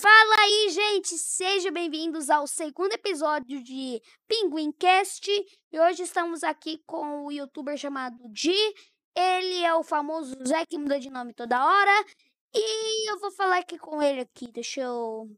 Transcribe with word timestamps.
Fala 0.00 0.36
aí, 0.42 0.70
gente! 0.70 1.18
Sejam 1.18 1.72
bem-vindos 1.72 2.30
ao 2.30 2.46
segundo 2.46 2.92
episódio 2.92 3.60
de 3.64 4.00
Pinguim 4.28 4.70
Cast. 4.70 5.28
E 5.72 5.80
hoje 5.80 6.04
estamos 6.04 6.44
aqui 6.44 6.80
com 6.86 7.24
o 7.24 7.32
youtuber 7.32 7.76
chamado 7.76 8.16
Di. 8.30 8.54
Ele 9.12 9.64
é 9.64 9.74
o 9.74 9.82
famoso 9.82 10.36
Zé 10.46 10.64
que 10.66 10.78
muda 10.78 11.00
de 11.00 11.10
nome 11.10 11.34
toda 11.34 11.66
hora. 11.66 12.04
E 12.54 13.10
eu 13.10 13.18
vou 13.18 13.32
falar 13.32 13.58
aqui 13.58 13.76
com 13.76 14.00
ele 14.00 14.20
aqui. 14.20 14.46
Deixa 14.52 14.82
eu. 14.82 15.28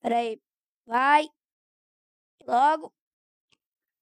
Pera 0.00 0.16
aí. 0.16 0.40
Vai. 0.84 1.28
Logo. 2.44 2.92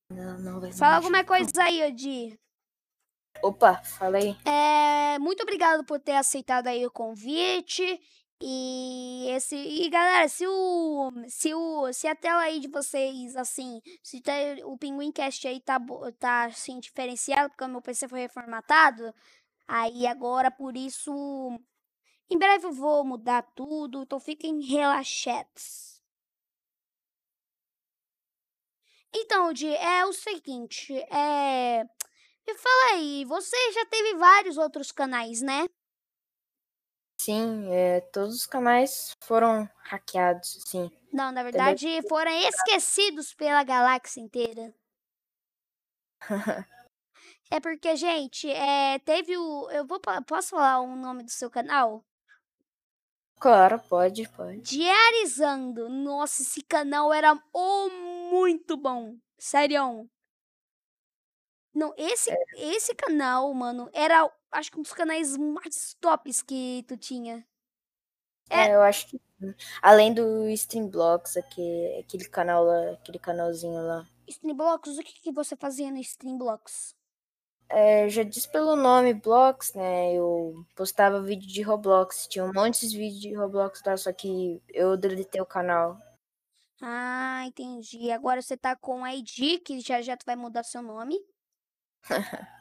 Não, 0.08 0.38
não 0.38 0.60
vai 0.62 0.72
Fala 0.72 0.96
alguma 0.96 1.22
coisa 1.24 1.62
aí, 1.62 1.92
Di. 1.92 2.40
Opa, 3.42 3.82
fala 3.82 4.16
aí. 4.16 4.34
É, 4.46 5.18
muito 5.18 5.42
obrigado 5.42 5.84
por 5.84 6.00
ter 6.00 6.16
aceitado 6.16 6.68
aí 6.68 6.86
o 6.86 6.90
convite. 6.90 8.00
E 8.40 9.28
esse 9.30 9.56
e 9.56 9.88
galera, 9.88 10.28
se 10.28 10.46
o 10.46 11.10
se 11.28 11.54
o 11.54 11.92
se 11.92 12.06
a 12.06 12.14
tela 12.14 12.42
aí 12.42 12.60
de 12.60 12.68
vocês 12.68 13.34
assim, 13.34 13.80
se 14.02 14.20
tá, 14.20 14.32
o 14.64 14.76
Pinguim 14.76 15.10
Cast 15.10 15.46
aí 15.48 15.58
tá 15.60 15.78
tá 16.18 16.44
assim 16.46 16.78
diferenciado 16.78 17.48
porque 17.50 17.64
o 17.64 17.68
meu 17.68 17.80
PC 17.80 18.06
foi 18.08 18.20
reformatado, 18.20 19.14
aí 19.66 20.06
agora 20.06 20.50
por 20.50 20.76
isso 20.76 21.10
em 22.30 22.38
breve 22.38 22.66
eu 22.66 22.72
vou 22.72 23.04
mudar 23.04 23.42
tudo, 23.54 24.02
então 24.02 24.20
fiquem 24.20 24.60
relaxados. 24.62 26.02
Então, 29.14 29.52
Di, 29.52 29.68
é 29.74 30.04
o 30.04 30.12
seguinte, 30.12 30.92
é 31.10 31.84
me 32.46 32.54
fala 32.58 32.92
aí, 32.94 33.24
você 33.24 33.56
já 33.72 33.84
teve 33.86 34.14
vários 34.16 34.56
outros 34.56 34.92
canais, 34.92 35.40
né? 35.42 35.66
Sim, 37.26 37.72
é, 37.72 38.02
todos 38.12 38.36
os 38.36 38.46
canais 38.46 39.16
foram 39.20 39.68
hackeados, 39.82 40.62
sim. 40.64 40.88
Não, 41.12 41.32
na 41.32 41.42
verdade, 41.42 42.00
foram 42.08 42.30
esquecidos 42.30 43.34
pela 43.34 43.64
galáxia 43.64 44.20
inteira. 44.20 44.72
É 47.48 47.60
porque, 47.60 47.94
gente, 47.94 48.50
é, 48.50 48.98
teve 48.98 49.36
o. 49.36 49.70
Eu 49.70 49.86
vou, 49.86 50.00
posso 50.26 50.48
falar 50.48 50.80
o 50.80 50.96
nome 50.96 51.22
do 51.22 51.30
seu 51.30 51.48
canal? 51.48 52.04
Claro, 53.38 53.78
pode, 53.88 54.28
pode. 54.30 54.62
Diarizando. 54.62 55.88
Nossa, 55.88 56.42
esse 56.42 56.60
canal 56.62 57.14
era 57.14 57.40
oh, 57.52 57.88
muito 58.32 58.76
bom. 58.76 59.16
Sério. 59.38 60.10
Não, 61.72 61.94
esse, 61.96 62.36
esse 62.56 62.92
canal, 62.96 63.54
mano, 63.54 63.88
era 63.92 64.28
acho 64.56 64.70
que 64.70 64.78
um 64.78 64.82
dos 64.82 64.92
canais 64.92 65.36
mais 65.36 65.94
tops 66.00 66.42
que 66.42 66.84
tu 66.88 66.96
tinha. 66.96 67.46
É. 68.50 68.68
É, 68.68 68.74
eu 68.74 68.82
acho 68.82 69.08
que. 69.08 69.20
Além 69.82 70.14
do 70.14 70.48
Streamblocks, 70.48 71.36
aquele, 71.36 72.00
aquele 72.00 72.24
canal 72.28 72.64
lá, 72.64 72.92
aquele 72.92 73.18
canalzinho 73.18 73.80
lá. 73.82 74.06
Streamblocks, 74.26 74.98
o 74.98 75.02
que, 75.02 75.20
que 75.20 75.32
você 75.32 75.54
fazia 75.54 75.90
no 75.90 75.98
Streamblocks? 75.98 76.94
É, 77.68 78.08
já 78.08 78.22
disse 78.22 78.48
pelo 78.50 78.76
nome 78.76 79.12
Blocks, 79.12 79.74
né? 79.74 80.14
Eu 80.14 80.64
postava 80.74 81.20
vídeo 81.20 81.48
de 81.48 81.62
Roblox. 81.62 82.26
Tinha 82.28 82.44
um 82.44 82.52
monte 82.52 82.88
de 82.88 82.96
vídeos 82.96 83.20
de 83.20 83.34
Roblox 83.34 83.82
lá, 83.84 83.96
só 83.96 84.12
que 84.12 84.62
eu 84.68 84.96
deletei 84.96 85.40
o 85.40 85.46
canal. 85.46 85.98
Ah, 86.80 87.42
entendi. 87.46 88.10
Agora 88.10 88.40
você 88.40 88.56
tá 88.56 88.76
com 88.76 89.04
a 89.04 89.14
ID, 89.14 89.60
que 89.64 89.80
já 89.80 90.00
já 90.00 90.16
tu 90.16 90.24
vai 90.24 90.36
mudar 90.36 90.62
seu 90.62 90.82
nome. 90.82 91.18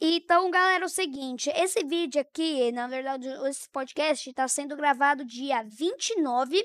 Então, 0.00 0.50
galera, 0.50 0.84
é 0.84 0.86
o 0.86 0.88
seguinte, 0.88 1.50
esse 1.54 1.84
vídeo 1.84 2.20
aqui, 2.20 2.70
na 2.72 2.86
verdade, 2.86 3.28
esse 3.48 3.68
podcast 3.70 4.32
tá 4.32 4.46
sendo 4.48 4.76
gravado 4.76 5.24
dia 5.24 5.62
29 5.62 6.62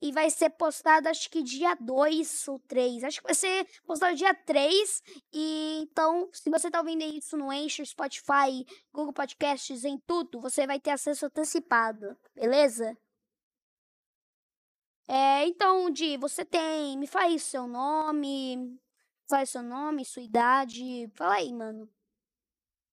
e 0.00 0.12
vai 0.12 0.30
ser 0.30 0.50
postado 0.50 1.08
acho 1.08 1.30
que 1.30 1.42
dia 1.42 1.74
2 1.74 2.48
ou 2.48 2.58
3. 2.60 3.04
Acho 3.04 3.18
que 3.20 3.26
vai 3.26 3.34
ser 3.34 3.66
postado 3.84 4.14
dia 4.14 4.34
3. 4.34 5.02
E 5.32 5.80
então, 5.82 6.28
se 6.32 6.50
você 6.50 6.70
tá 6.70 6.80
ouvindo 6.80 7.02
isso 7.02 7.36
no 7.36 7.50
Anchor, 7.50 7.84
Spotify, 7.86 8.66
Google 8.92 9.12
Podcasts, 9.12 9.84
em 9.84 9.98
tudo, 10.06 10.40
você 10.40 10.66
vai 10.66 10.78
ter 10.78 10.90
acesso 10.90 11.26
antecipado, 11.26 12.16
beleza? 12.34 12.96
É, 15.08 15.46
então, 15.46 15.90
Di, 15.90 16.16
você 16.16 16.44
tem. 16.44 16.98
Me 16.98 17.06
fala 17.06 17.26
aí 17.26 17.38
seu 17.38 17.66
nome. 17.66 18.78
Fala 19.28 19.42
aí 19.42 19.46
seu 19.46 19.62
nome, 19.62 20.04
sua 20.04 20.22
idade. 20.22 21.10
Fala 21.14 21.34
aí, 21.34 21.52
mano. 21.52 21.88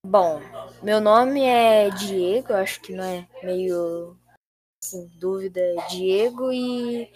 Bom, 0.06 0.41
meu 0.84 1.00
nome 1.00 1.44
é 1.44 1.90
Diego, 1.90 2.53
acho 2.53 2.81
que 2.81 2.94
não 2.94 3.03
é 3.03 3.25
meio 3.41 4.18
assim, 4.84 5.08
dúvida, 5.19 5.59
é 5.62 5.88
Diego, 5.88 6.52
e 6.52 7.09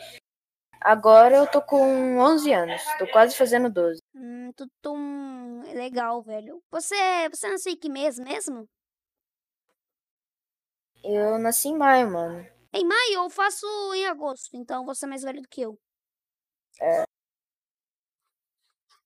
agora 0.81 1.37
eu 1.37 1.47
tô 1.51 1.61
com 1.61 2.17
11 2.19 2.53
anos, 2.53 2.81
tô 2.97 3.07
quase 3.07 3.35
fazendo 3.35 3.69
12. 3.69 4.01
Hum, 4.15 4.51
tutum. 4.53 5.63
Legal, 5.73 6.21
velho. 6.23 6.63
Você, 6.71 6.95
você 7.29 7.49
nasceu 7.49 7.73
em 7.73 7.77
que 7.77 7.89
mês 7.89 8.17
mesmo? 8.17 8.67
Eu 11.03 11.37
nasci 11.39 11.69
em 11.69 11.77
maio, 11.77 12.09
mano. 12.11 12.45
Em 12.73 12.85
maio, 12.85 13.13
eu 13.13 13.29
faço 13.29 13.65
em 13.93 14.05
agosto, 14.07 14.55
então 14.55 14.85
você 14.85 15.05
é 15.05 15.09
mais 15.09 15.23
velho 15.23 15.41
do 15.41 15.47
que 15.47 15.61
eu. 15.61 15.77
É. 16.81 17.03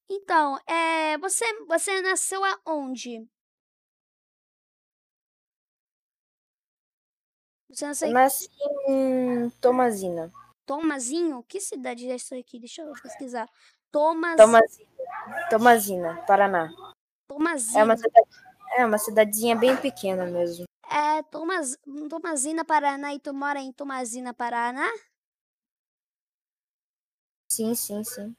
Então, 0.10 0.60
é, 0.68 1.18
você, 1.18 1.46
você 1.66 2.02
nasceu 2.02 2.42
aonde? 2.66 3.28
Você 7.72 7.86
nasceu 7.86 8.08
Eu 8.08 8.12
em 8.12 8.14
nasci 8.14 8.50
em 8.88 9.50
Tomazina. 9.62 10.32
Tomazinho? 10.66 11.44
Que 11.44 11.60
cidade 11.60 12.10
é 12.10 12.16
isso 12.16 12.36
aqui? 12.36 12.60
Deixa 12.60 12.82
eu 12.82 12.94
pesquisar. 12.94 13.50
Tomas... 13.92 14.38
Tomazina, 14.38 14.90
Tomazina, 15.50 16.26
Paraná. 16.26 16.70
Tomazinho. 17.28 17.80
É 17.80 17.84
uma, 17.84 17.98
cidade, 17.98 18.30
é 18.78 18.86
uma 18.86 18.98
cidadezinha 18.98 19.56
bem 19.56 19.76
pequena 19.76 20.26
mesmo. 20.26 20.66
É 20.90 21.24
Tomas... 21.24 21.78
Tomazina, 22.10 22.64
Paraná, 22.64 23.14
e 23.14 23.20
tu 23.20 23.34
mora 23.34 23.60
em 23.60 23.72
Tomazina, 23.72 24.34
Paraná? 24.34 24.90
Sim, 27.52 27.76
sim, 27.76 28.04
sim. 28.04 28.36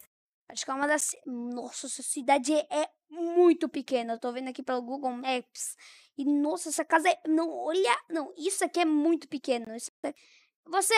Acho 0.48 0.64
que 0.64 0.70
é 0.70 0.74
uma 0.74 0.86
das. 0.86 1.16
Nossa, 1.26 1.86
essa 1.86 2.02
cidade 2.02 2.54
é 2.54 2.90
muito 3.10 3.68
pequena. 3.68 4.14
Eu 4.14 4.18
tô 4.18 4.32
vendo 4.32 4.48
aqui 4.48 4.62
pelo 4.62 4.82
Google 4.82 5.12
Maps. 5.12 5.76
E, 6.16 6.24
nossa, 6.24 6.68
essa 6.68 6.84
casa 6.84 7.08
é. 7.08 7.18
Não, 7.26 7.50
olha. 7.50 7.96
Não, 8.08 8.32
isso 8.36 8.64
aqui 8.64 8.80
é 8.80 8.84
muito 8.84 9.28
pequeno. 9.28 9.74
Isso 9.74 9.90
aqui- 10.02 10.18
Você. 10.66 10.94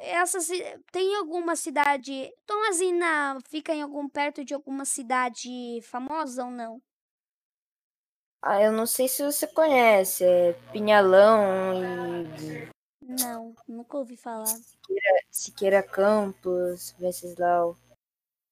Essa, 0.00 0.38
tem 0.90 1.14
alguma 1.16 1.54
cidade. 1.56 2.32
Tomazina 2.46 3.38
fica 3.48 3.72
em 3.74 3.82
algum 3.82 4.08
perto 4.08 4.44
de 4.44 4.54
alguma 4.54 4.84
cidade 4.84 5.80
famosa 5.82 6.44
ou 6.44 6.50
não? 6.50 6.82
Ah, 8.42 8.62
eu 8.62 8.70
não 8.70 8.86
sei 8.86 9.08
se 9.08 9.24
você 9.24 9.46
conhece, 9.46 10.22
é 10.24 10.52
Pinhalão 10.72 11.74
e 11.74 12.68
Não, 13.00 13.54
nunca 13.66 13.96
ouvi 13.98 14.16
falar. 14.16 14.46
Siqueira 15.30 15.82
Campos, 15.82 16.94
Venceslau. 16.98 17.76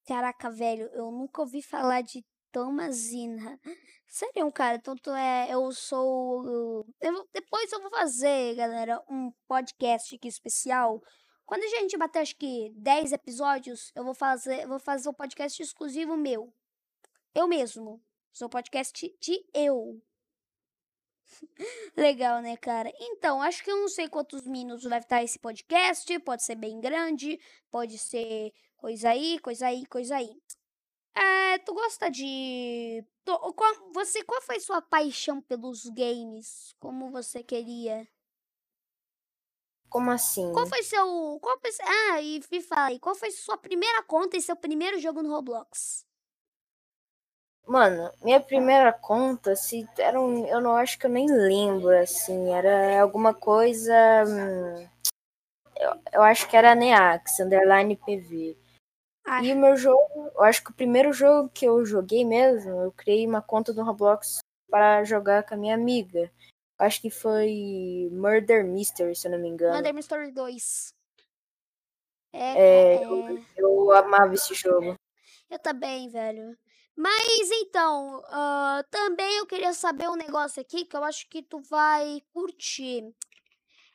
Caraca, 0.06 0.50
velho, 0.50 0.86
eu 0.92 1.10
nunca 1.12 1.42
ouvi 1.42 1.62
falar 1.62 2.02
de 2.02 2.24
Tomazina. 2.54 3.60
Sério, 4.06 4.50
cara, 4.52 4.76
então 4.76 4.94
tu 4.94 5.10
é, 5.10 5.52
eu 5.52 5.72
sou, 5.72 6.86
eu- 7.02 7.28
depois 7.32 7.72
eu 7.72 7.80
vou 7.82 7.90
fazer, 7.90 8.54
galera, 8.54 9.02
um 9.10 9.32
podcast 9.48 10.14
aqui 10.14 10.28
especial. 10.28 11.02
Quando 11.44 11.64
a 11.64 11.66
gente 11.66 11.98
bater 11.98 12.20
acho 12.20 12.36
que 12.36 12.70
10 12.76 13.10
episódios, 13.10 13.90
eu 13.96 14.04
vou 14.04 14.14
fazer, 14.14 14.68
vou 14.68 14.78
fazer 14.78 15.08
um 15.08 15.12
podcast 15.12 15.60
exclusivo 15.60 16.16
meu. 16.16 16.54
Eu 17.34 17.48
mesmo. 17.48 18.00
Sou 18.32 18.48
podcast 18.48 19.12
de 19.20 19.44
eu. 19.52 20.00
Legal, 21.96 22.40
né, 22.40 22.56
cara? 22.56 22.92
Então, 23.00 23.42
acho 23.42 23.64
que 23.64 23.70
eu 23.70 23.78
não 23.78 23.88
sei 23.88 24.08
quantos 24.08 24.46
minutos 24.46 24.84
vai 24.84 25.00
estar 25.00 25.24
esse 25.24 25.40
podcast. 25.40 26.16
Pode 26.20 26.44
ser 26.44 26.54
bem 26.54 26.80
grande, 26.80 27.36
pode 27.68 27.98
ser 27.98 28.52
coisa 28.76 29.10
aí, 29.10 29.40
coisa 29.40 29.66
aí, 29.66 29.84
coisa 29.86 30.14
aí. 30.16 30.40
É, 31.14 31.58
tu 31.58 31.72
gosta 31.74 32.10
de. 32.10 33.04
tu- 33.24 33.38
qual- 33.54 33.92
você, 33.92 34.22
qual 34.24 34.40
foi 34.42 34.58
sua 34.60 34.82
paixão 34.82 35.40
pelos 35.40 35.84
games? 35.86 36.74
Como 36.80 37.10
você 37.10 37.42
queria? 37.42 38.06
Como 39.88 40.10
assim? 40.10 40.52
Qual 40.52 40.66
foi 40.66 40.82
seu. 40.82 41.38
Qual 41.42 41.58
foi, 41.60 41.70
ah, 41.82 42.22
e 42.22 42.40
me 42.50 42.60
fala 42.62 42.86
aí, 42.86 42.98
qual 42.98 43.14
foi 43.14 43.30
sua 43.30 43.58
primeira 43.58 44.02
conta 44.02 44.36
e 44.36 44.42
seu 44.42 44.56
primeiro 44.56 44.98
jogo 44.98 45.22
no 45.22 45.30
Roblox? 45.30 46.06
Mano, 47.66 48.10
minha 48.22 48.40
primeira 48.40 48.90
conta, 48.90 49.54
se 49.54 49.86
era 49.98 50.18
um, 50.20 50.46
eu 50.46 50.60
não 50.62 50.76
acho 50.76 50.98
que 50.98 51.04
eu 51.06 51.10
nem 51.10 51.26
lembro, 51.30 51.90
assim, 51.98 52.50
era 52.54 53.00
alguma 53.02 53.34
coisa, 53.34 53.92
hum, 54.26 54.88
eu, 55.76 55.92
eu 56.14 56.22
acho 56.22 56.48
que 56.48 56.56
era 56.56 56.74
Neax, 56.74 57.40
underline 57.40 57.96
PV. 57.96 58.56
Ah, 59.24 59.42
E 59.42 59.52
o 59.52 59.56
meu 59.56 59.76
jogo, 59.76 60.30
eu 60.34 60.42
acho 60.42 60.62
que 60.62 60.70
o 60.70 60.74
primeiro 60.74 61.12
jogo 61.12 61.48
que 61.48 61.64
eu 61.64 61.84
joguei 61.84 62.24
mesmo, 62.24 62.82
eu 62.82 62.92
criei 62.92 63.26
uma 63.26 63.40
conta 63.40 63.72
no 63.72 63.82
Roblox 63.82 64.40
para 64.68 65.02
jogar 65.04 65.42
com 65.44 65.54
a 65.54 65.56
minha 65.56 65.74
amiga. 65.74 66.30
Acho 66.78 67.00
que 67.00 67.10
foi 67.10 68.08
Murder 68.12 68.64
Mystery, 68.66 69.14
se 69.16 69.26
eu 69.26 69.32
não 69.32 69.38
me 69.38 69.48
engano. 69.48 69.74
Murder 69.74 69.94
Mystery 69.94 70.32
2. 70.32 70.94
É, 72.32 72.38
É, 72.38 72.94
é... 72.96 73.04
eu, 73.04 73.44
eu 73.56 73.92
amava 73.92 74.34
esse 74.34 74.54
jogo. 74.54 74.94
Eu 75.48 75.58
também, 75.58 76.08
velho. 76.08 76.56
Mas 76.96 77.50
então, 77.50 78.22
ah, 78.26 78.84
também 78.90 79.38
eu 79.38 79.46
queria 79.46 79.72
saber 79.72 80.08
um 80.08 80.16
negócio 80.16 80.60
aqui 80.60 80.84
que 80.84 80.96
eu 80.96 81.02
acho 81.02 81.28
que 81.28 81.42
tu 81.42 81.60
vai 81.60 82.20
curtir. 82.32 83.12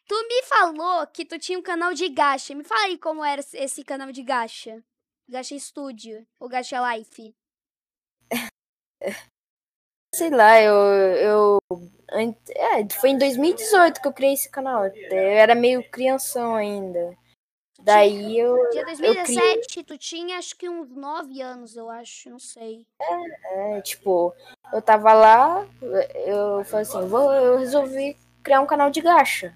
Tu 0.07 0.27
me 0.27 0.43
falou 0.43 1.05
que 1.07 1.23
tu 1.23 1.37
tinha 1.37 1.59
um 1.59 1.61
canal 1.61 1.93
de 1.93 2.09
gacha. 2.09 2.55
Me 2.55 2.63
fala 2.63 2.85
aí 2.85 2.97
como 2.97 3.23
era 3.23 3.41
esse 3.53 3.83
canal 3.83 4.11
de 4.11 4.23
gacha. 4.23 4.83
Gacha 5.29 5.57
Studio 5.59 6.25
ou 6.39 6.49
Gacha 6.49 6.77
Life. 6.91 7.35
Sei 10.13 10.29
lá, 10.31 10.59
eu. 10.59 10.73
eu 10.73 11.59
é, 12.11 12.89
foi 12.99 13.11
em 13.11 13.17
2018 13.17 14.01
que 14.01 14.07
eu 14.07 14.13
criei 14.13 14.33
esse 14.33 14.49
canal. 14.49 14.87
Eu 14.87 15.17
era 15.17 15.53
meio 15.53 15.87
crianção 15.91 16.55
ainda. 16.55 17.15
Daí 17.81 18.37
eu. 18.37 18.55
Dia 18.71 18.81
eu 18.81 18.87
criei. 18.87 19.13
2017, 19.23 19.83
tu 19.83 19.97
tinha 19.97 20.39
acho 20.39 20.55
que 20.57 20.67
uns 20.67 20.89
9 20.89 21.41
anos, 21.41 21.77
eu 21.77 21.89
acho, 21.89 22.29
não 22.31 22.39
sei. 22.39 22.87
É, 22.99 23.81
tipo, 23.81 24.33
eu 24.73 24.81
tava 24.81 25.13
lá, 25.13 25.67
eu 26.25 26.65
falei 26.65 26.81
assim, 26.81 27.07
vou, 27.07 27.31
eu 27.31 27.59
resolvi 27.59 28.17
criar 28.43 28.61
um 28.61 28.67
canal 28.67 28.89
de 28.89 29.01
gacha. 29.01 29.55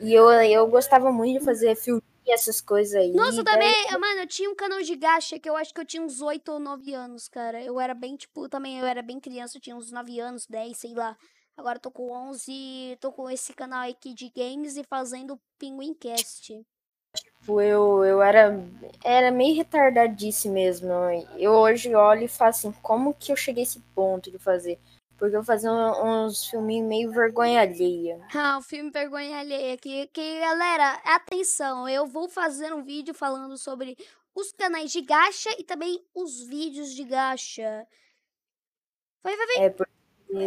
E 0.00 0.12
eu, 0.12 0.30
eu 0.30 0.66
gostava 0.66 1.10
muito 1.10 1.38
de 1.38 1.44
fazer 1.44 1.74
filminho, 1.74 2.04
essas 2.32 2.60
coisas 2.60 2.94
aí. 2.94 3.10
Nossa, 3.12 3.42
eu 3.42 3.44
daí- 3.44 3.74
também, 3.84 3.98
mano, 3.98 4.20
eu 4.20 4.26
tinha 4.26 4.50
um 4.50 4.54
canal 4.54 4.82
de 4.82 4.94
gacha 4.96 5.38
que 5.38 5.48
eu 5.48 5.56
acho 5.56 5.72
que 5.72 5.80
eu 5.80 5.84
tinha 5.86 6.02
uns 6.02 6.20
8 6.20 6.50
ou 6.52 6.58
9 6.60 6.92
anos, 6.94 7.28
cara. 7.28 7.62
Eu 7.62 7.78
era 7.80 7.94
bem, 7.94 8.16
tipo, 8.16 8.48
também 8.48 8.78
eu 8.78 8.86
era 8.86 9.02
bem 9.02 9.20
criança, 9.20 9.56
eu 9.56 9.60
tinha 9.60 9.76
uns 9.76 9.90
9 9.92 10.18
anos, 10.20 10.46
10, 10.46 10.76
sei 10.78 10.94
lá. 10.94 11.16
Agora 11.56 11.78
tô 11.78 11.90
com 11.90 12.10
11, 12.10 12.96
tô 13.00 13.12
com 13.12 13.30
esse 13.30 13.54
canal 13.54 13.88
aqui 13.88 14.12
de 14.12 14.28
games 14.30 14.76
e 14.76 14.82
fazendo 14.84 15.40
Pinguim 15.58 15.94
Cast. 15.94 16.64
Tipo, 17.12 17.60
eu, 17.60 18.04
eu 18.04 18.22
era, 18.22 18.58
era 19.04 19.30
meio 19.30 19.54
retardadice 19.56 20.48
mesmo. 20.48 20.88
Eu 21.38 21.52
hoje 21.52 21.94
olho 21.94 22.24
e 22.24 22.28
falo 22.28 22.50
assim, 22.50 22.72
como 22.82 23.14
que 23.14 23.30
eu 23.32 23.36
cheguei 23.36 23.62
a 23.62 23.66
esse 23.66 23.80
ponto 23.94 24.30
de 24.30 24.38
fazer? 24.38 24.78
Porque 25.18 25.36
eu 25.36 25.44
fazia 25.44 25.70
um- 25.72 26.26
uns 26.26 26.46
filminhos 26.46 26.88
meio 26.88 27.12
vergonha 27.12 27.60
alheia. 27.60 28.20
Ah, 28.34 28.58
o 28.58 28.62
filme 28.62 28.90
Vergonha 28.90 29.38
Alheia. 29.38 29.76
Que, 29.76 30.06
que, 30.08 30.40
galera, 30.40 30.94
atenção, 31.04 31.88
eu 31.88 32.06
vou 32.06 32.28
fazer 32.28 32.72
um 32.74 32.82
vídeo 32.82 33.14
falando 33.14 33.56
sobre 33.56 33.96
os 34.34 34.52
canais 34.52 34.90
de 34.90 35.00
gacha 35.00 35.50
e 35.58 35.62
também 35.62 36.04
os 36.14 36.42
vídeos 36.42 36.92
de 36.94 37.04
gacha. 37.04 37.86
Vai, 39.22 39.36
vai, 39.36 39.46
vai. 39.46 39.56
É, 39.64 39.70
porque 39.70 39.92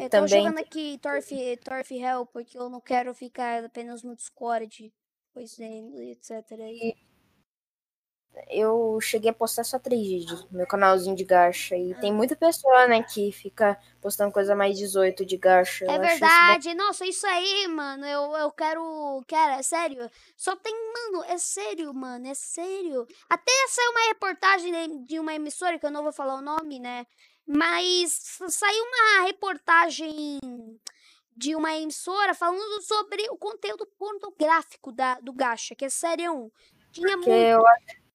tô 0.04 0.10
também 0.10 0.28
jogando 0.28 0.58
aqui 0.60 0.98
Torf, 1.02 1.58
Torf 1.64 1.92
Hell 1.96 2.26
porque 2.26 2.58
eu 2.58 2.70
não 2.70 2.82
quero 2.82 3.14
ficar 3.14 3.64
apenas 3.64 4.04
no 4.04 4.16
Discord. 4.16 4.94
Pois 5.34 5.58
é, 5.60 5.80
etc. 6.12 6.52
aí. 6.60 6.96
Eu 8.50 9.00
cheguei 9.02 9.30
a 9.32 9.34
postar 9.34 9.64
só 9.64 9.78
três 9.80 10.02
vídeos 10.08 10.44
no 10.52 10.58
meu 10.58 10.68
canalzinho 10.68 11.16
de 11.16 11.24
gacha. 11.24 11.76
E 11.76 11.94
tem 11.96 12.12
muita 12.14 12.36
pessoa, 12.36 12.88
né, 12.88 13.04
que 13.04 13.32
fica 13.32 13.78
postando 14.02 14.32
coisa 14.32 14.56
mais 14.56 14.78
18 14.78 15.26
de 15.26 15.38
gacha. 15.38 15.86
É 15.86 15.90
acho 15.90 16.02
isso 16.02 16.20
verdade. 16.20 16.74
Nossa, 16.74 17.06
isso 17.06 17.26
aí, 17.28 17.68
mano. 17.68 18.06
Eu, 18.06 18.32
eu 18.38 18.52
quero. 18.52 19.24
Cara, 19.28 19.60
é 19.60 19.64
sério. 19.64 20.10
Só 20.36 20.56
tem. 20.56 20.74
Mano, 20.94 21.24
é 21.26 21.38
sério, 21.38 21.94
mano. 21.94 22.28
É 22.28 22.34
sério. 22.34 23.08
Até 23.30 23.52
saiu 23.70 23.92
uma 23.92 24.08
reportagem 24.08 25.04
de- 25.06 25.20
uma 25.20 25.34
emissora, 25.34 25.78
que 25.80 25.86
eu 25.86 25.92
não 25.92 26.04
vou 26.04 26.12
falar 26.14 26.36
o 26.36 26.42
nome, 26.42 26.80
né? 26.80 27.06
Mas 27.46 28.40
saiu 28.50 28.84
uma 28.84 29.26
reportagem 29.26 30.40
de 31.36 31.56
uma 31.56 31.74
emissora 31.76 32.34
falando 32.34 32.82
sobre 32.82 33.30
o 33.30 33.38
conteúdo 33.38 33.86
pornográfico 33.98 34.92
da, 34.92 35.20
do 35.22 35.32
Gacha, 35.32 35.76
que 35.76 35.86
é 35.86 35.90
sério. 35.90 36.52
Tinha 36.92 37.16
Porque 37.16 37.30
muito. 37.30 37.42
eu, 37.48 37.64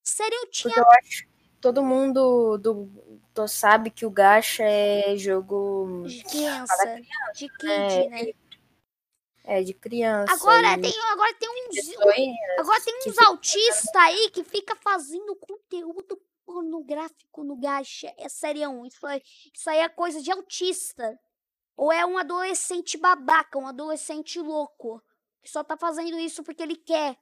Sério, 0.03 0.37
tinha 0.51 0.75
porque 0.75 0.81
eu 0.81 0.91
acho 0.99 1.27
que 1.27 1.33
todo 1.61 1.83
mundo 1.83 2.59
do, 2.59 2.87
do- 3.35 3.49
sabe 3.49 3.91
que 3.91 4.05
o 4.05 4.11
gacha 4.11 4.63
é 4.65 5.17
jogo 5.17 6.05
de 6.07 6.25
criança. 6.25 7.01
De 7.35 7.49
kid, 7.49 7.71
É, 7.71 8.09
né? 8.09 8.33
é, 9.45 9.63
de 9.63 9.75
criança. 9.75 10.33
Agora 10.35 10.79
tem, 10.81 10.93
agora 11.11 11.35
tem 11.35 11.49
uns. 11.49 11.89
Agora 12.59 12.81
tem 12.85 12.99
uns 13.09 13.19
autistas 13.19 13.95
aí 13.97 14.31
que 14.31 14.43
fica 14.45 14.75
fazendo 14.77 15.35
conteúdo 15.37 16.21
pornográfico 16.45 17.45
no 17.45 17.57
gacha. 17.57 18.13
É 18.19 18.29
serião. 18.29 18.85
Isso, 18.85 19.07
é- 19.07 19.23
isso 19.55 19.71
aí 19.71 19.79
é 19.79 19.89
coisa 19.89 20.21
de 20.21 20.31
autista. 20.33 21.19
Ou 21.77 21.91
é 21.93 22.05
um 22.05 22.19
adolescente 22.19 22.99
babaca, 22.99 23.59
um 23.59 23.67
adolescente 23.67 24.39
louco. 24.39 25.03
Que 25.43 25.51
só 25.51 25.65
tá 25.65 25.77
fazendo 25.77 26.19
isso 26.19 26.43
porque 26.43 26.63
ele 26.63 26.77
quer. 26.77 27.17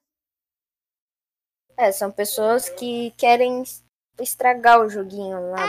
É, 1.77 1.91
são 1.93 2.11
pessoas 2.13 2.69
que 2.69 3.11
querem 3.13 3.63
estragar 4.21 4.81
o 4.81 4.89
joguinho 4.89 5.51
lá, 5.51 5.65
É, 5.65 5.69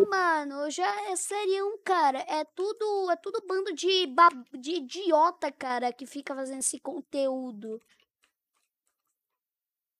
porque 0.00 0.10
mano, 0.10 0.70
já 0.70 1.10
é 1.10 1.16
serião, 1.16 1.78
cara. 1.84 2.18
É 2.28 2.44
tudo, 2.44 3.10
é 3.10 3.16
tudo 3.16 3.40
bando 3.46 3.72
de, 3.74 4.06
ba- 4.08 4.28
de 4.58 4.72
idiota, 4.72 5.52
cara, 5.52 5.92
que 5.92 6.04
fica 6.06 6.34
fazendo 6.34 6.58
esse 6.60 6.80
conteúdo. 6.80 7.80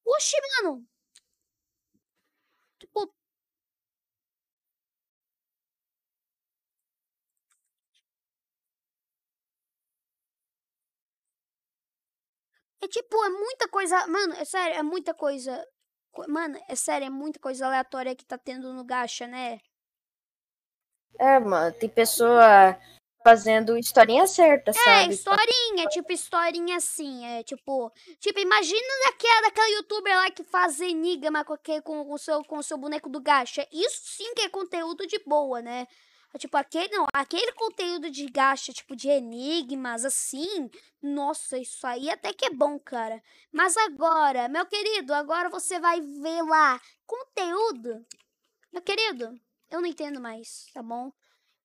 Oxi, 0.04 0.36
mano. 0.62 0.84
Tipo, 2.78 3.12
É 12.82 12.86
tipo, 12.88 13.16
é 13.24 13.28
muita 13.30 13.68
coisa. 13.68 14.06
Mano, 14.06 14.34
é 14.34 14.44
sério, 14.44 14.76
é 14.78 14.82
muita 14.82 15.14
coisa. 15.14 15.66
co- 16.12 16.26
Mano, 16.28 16.58
é 16.68 16.74
sério, 16.76 17.06
é 17.06 17.10
muita 17.10 17.38
coisa 17.40 17.66
aleatória 17.66 18.14
que 18.16 18.24
tá 18.26 18.36
tendo 18.38 18.72
no 18.74 18.84
gacha, 18.84 19.26
né? 19.26 19.60
é, 21.18 21.38
mano, 21.38 21.72
tem 21.78 21.88
pessoa 21.88 22.76
fazendo 23.22 23.76
historinha 23.78 24.26
certa, 24.26 24.72
É, 24.74 24.74
sabe? 24.74 25.14
historinha, 25.14 25.86
tipo, 25.88 26.12
historinha 26.12 26.76
assim. 26.76 27.24
É 27.26 27.42
tipo. 27.42 27.92
Tipo, 28.18 28.40
imagina 28.40 28.80
daquela, 29.06 29.40
daquela 29.42 29.68
youtuber 29.70 30.16
lá 30.16 30.30
que 30.30 30.42
faz 30.42 30.80
enigma 30.80 31.44
com, 31.44 31.52
aquele- 31.52 31.82
com, 31.82 32.04
com, 32.04 32.18
seu, 32.18 32.42
com 32.44 32.58
o 32.58 32.62
seu 32.62 32.78
boneco 32.78 33.08
do 33.08 33.20
gacha. 33.20 33.66
Isso 33.72 34.00
sim 34.04 34.34
que 34.34 34.42
é 34.42 34.48
conteúdo 34.48 35.06
de 35.06 35.18
boa, 35.26 35.60
né? 35.62 35.86
É 36.34 36.38
Tipo, 36.38 36.56
aquele, 36.56 36.88
não, 36.96 37.06
aquele 37.12 37.52
conteúdo 37.52 38.10
de 38.10 38.26
gacha, 38.26 38.72
tipo, 38.72 38.96
de 38.96 39.08
enigmas, 39.08 40.04
assim, 40.04 40.70
nossa, 41.02 41.58
isso 41.58 41.86
aí 41.86 42.10
até 42.10 42.32
que 42.32 42.46
é 42.46 42.50
bom, 42.50 42.78
cara. 42.78 43.22
Mas 43.52 43.76
agora, 43.76 44.48
meu 44.48 44.64
querido, 44.66 45.12
agora 45.14 45.50
você 45.50 45.78
vai 45.78 46.00
ver 46.00 46.42
lá 46.42 46.80
conteúdo. 47.06 48.04
Meu 48.72 48.82
querido, 48.82 49.34
eu 49.70 49.80
não 49.80 49.88
entendo 49.88 50.20
mais, 50.20 50.66
tá 50.74 50.82
bom? 50.82 51.12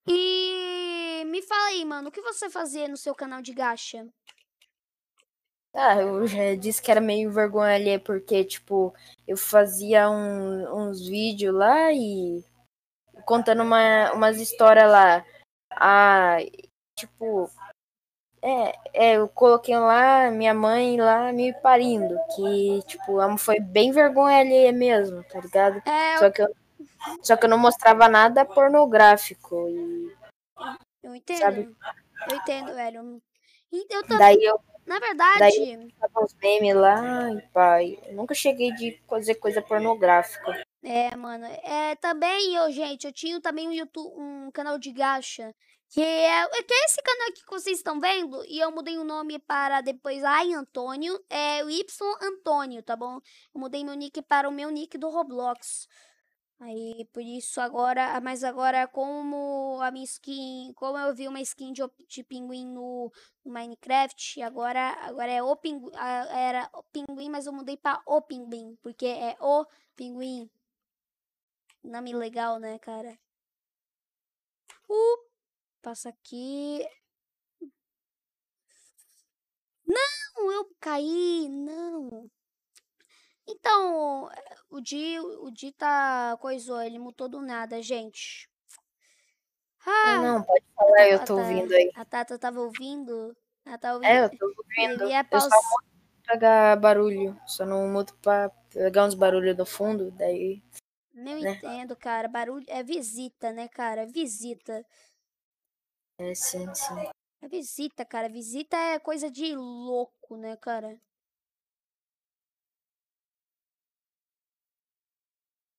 E 0.08 1.24
me 1.28 1.42
fala 1.44 1.68
aí, 1.68 1.86
mano, 1.86 2.10
o 2.10 2.12
que 2.12 2.22
você 2.22 2.50
fazia 2.50 2.88
no 2.88 2.98
seu 2.98 3.16
canal 3.16 3.42
de 3.42 3.54
gacha? 3.54 4.08
Ah, 5.74 5.96
eu 6.02 6.26
já 6.28 6.56
disse 6.56 6.82
que 6.82 6.90
era 6.92 7.00
meio 7.00 7.32
vergonha 7.32 7.76
ali, 7.76 8.00
porque, 8.00 8.44
tipo, 8.44 8.94
eu 9.28 9.38
fazia 9.38 10.10
um- 10.10 10.90
uns 10.90 11.08
vídeos 11.08 11.54
lá 11.56 11.94
e 11.94 12.44
contando 13.28 13.62
uma, 13.62 14.14
umas 14.14 14.40
histórias 14.40 14.90
lá. 14.90 15.26
Ah, 15.70 16.38
tipo, 16.96 17.52
é, 18.42 18.74
é, 18.94 19.18
eu 19.18 19.28
coloquei 19.28 19.78
lá 19.78 20.32
minha 20.32 20.54
mãe 20.54 21.00
lá 21.00 21.34
me 21.34 21.52
parindo, 21.62 22.18
que, 22.34 22.82
tipo, 22.88 23.38
foi 23.38 23.60
bem 23.60 23.92
vergonha 23.92 24.40
alheia 24.40 24.72
mesmo, 24.72 25.22
tá 25.26 25.42
ligado? 25.42 25.82
É, 25.86 26.18
Só 26.18 26.32
que 26.32 26.42
eu, 26.42 26.56
só 27.22 27.36
que 27.36 27.46
eu 27.46 27.50
não 27.50 27.58
mostrava 27.58 28.08
nada 28.08 28.46
pornográfico. 28.46 29.68
E 29.68 30.10
eu 31.04 31.14
entendo. 31.14 31.40
sabe? 31.40 31.76
Eu 32.30 32.36
entendo, 32.38 32.74
velho. 32.74 33.22
E 33.74 33.86
Eu 33.90 34.02
também, 34.04 34.18
daí 34.20 34.44
eu 34.46 34.58
na 34.86 35.00
verdade, 35.00 35.92
tava 36.00 36.24
uns 36.24 36.34
memes 36.42 36.74
lá 36.74 37.30
e 37.34 37.42
pai. 37.50 38.00
Eu 38.06 38.14
nunca 38.14 38.34
cheguei 38.34 38.72
de 38.72 38.98
fazer 39.06 39.36
coisa 39.36 39.62
pornográfica. 39.62 40.64
É, 40.90 41.14
mano. 41.18 41.46
É, 41.46 41.96
também 41.96 42.56
eu, 42.56 42.72
gente, 42.72 43.06
eu 43.06 43.12
tinha 43.12 43.42
também 43.42 43.68
um 43.68 43.74
YouTube, 43.74 44.14
um 44.18 44.50
canal 44.52 44.80
de 44.80 44.90
gacha. 44.94 45.54
Que 45.90 46.02
é, 46.02 46.48
que 46.64 46.74
é 46.74 46.86
esse 46.86 47.02
canal 47.02 47.28
aqui 47.28 47.44
que 47.44 47.52
vocês 47.52 47.78
estão 47.78 48.00
vendo. 48.00 48.42
E 48.46 48.60
eu 48.60 48.72
mudei 48.72 48.98
o 48.98 49.04
nome 49.04 49.38
para 49.40 49.82
depois 49.82 50.24
Ai 50.24 50.54
Antônio. 50.54 51.22
É 51.30 51.62
o 51.64 51.70
Y 51.70 51.84
Antônio, 52.22 52.82
tá 52.82 52.96
bom? 52.96 53.20
Eu 53.54 53.60
mudei 53.60 53.84
meu 53.84 53.96
nick 53.96 54.22
para 54.22 54.48
o 54.48 54.52
meu 54.52 54.70
nick 54.72 54.98
do 54.98 55.10
Roblox. 55.10 55.90
Aí, 56.60 57.06
por 57.14 57.22
isso 57.22 57.60
agora, 57.60 58.20
mas 58.22 58.44
agora 58.44 58.88
como 58.88 59.80
a 59.82 59.92
minha 59.92 60.06
skin, 60.06 60.72
como 60.74 60.98
eu 60.98 61.14
vi 61.14 61.28
uma 61.28 61.42
skin 61.42 61.74
de, 61.74 61.84
de 62.08 62.24
pinguim 62.24 62.66
no, 62.66 63.12
no 63.46 63.52
Minecraft, 63.54 64.42
agora, 64.42 64.98
agora 65.02 65.32
é 65.32 65.44
o 65.44 65.56
pinguim, 65.56 65.92
era 66.32 66.70
o 66.74 66.82
pinguim, 66.84 67.30
mas 67.30 67.46
eu 67.46 67.54
mudei 67.54 67.78
para 67.78 68.02
o 68.08 68.22
pinguim, 68.22 68.76
porque 68.82 69.06
é 69.06 69.38
o 69.40 69.66
pinguim. 69.96 70.50
Nome 71.88 72.14
legal, 72.14 72.60
né, 72.60 72.78
cara? 72.80 73.18
Uh, 74.90 75.18
passa 75.82 76.10
aqui. 76.10 76.86
Não, 79.86 80.52
eu 80.52 80.70
caí, 80.82 81.48
não. 81.48 82.30
Então, 83.48 84.30
o 84.70 84.82
Di, 84.82 85.18
o 85.18 85.50
Di 85.50 85.72
tá 85.72 86.38
coisou, 86.42 86.82
ele 86.82 87.00
mutou 87.00 87.30
do 87.30 87.42
nada, 87.42 87.82
gente. 87.82 88.50
Ah, 89.86 90.22
não, 90.22 90.44
pode 90.44 90.66
falar, 90.76 91.08
eu 91.08 91.24
tô 91.24 91.38
ouvindo 91.38 91.74
aí. 91.74 91.90
A 91.96 92.04
Tata 92.04 92.38
tava 92.38 92.60
ouvindo? 92.60 93.34
Ela 93.66 93.78
tá 93.78 93.94
ouvindo. 93.94 94.10
É, 94.10 94.26
eu 94.26 94.38
tô 94.38 94.46
ouvindo. 94.46 95.08
Ia 95.08 95.22
Eu 95.22 95.26
paus... 95.26 95.44
só 95.44 95.50
mudo 95.50 95.86
pra 96.26 96.34
pegar 96.34 96.76
barulho, 96.76 97.42
só 97.48 97.66
não 97.66 97.88
mudo 97.88 98.14
pra 98.22 98.50
pegar 98.70 99.06
uns 99.06 99.16
barulhos 99.16 99.56
do 99.56 99.66
fundo, 99.66 100.12
daí... 100.12 100.62
Não 101.18 101.40
né? 101.40 101.52
entendo, 101.52 101.96
cara. 101.96 102.28
Barulho 102.28 102.64
é 102.68 102.84
visita, 102.84 103.52
né, 103.52 103.68
cara? 103.68 104.06
Visita. 104.06 104.86
É, 106.20 106.36
sim, 106.36 106.72
sim. 106.76 106.94
É 107.42 107.48
visita, 107.48 108.06
cara. 108.06 108.30
Visita 108.30 108.78
é 108.78 109.00
coisa 109.00 109.30
de 109.32 109.56
louco, 109.56 110.38
né, 110.38 110.56
cara? 110.58 111.00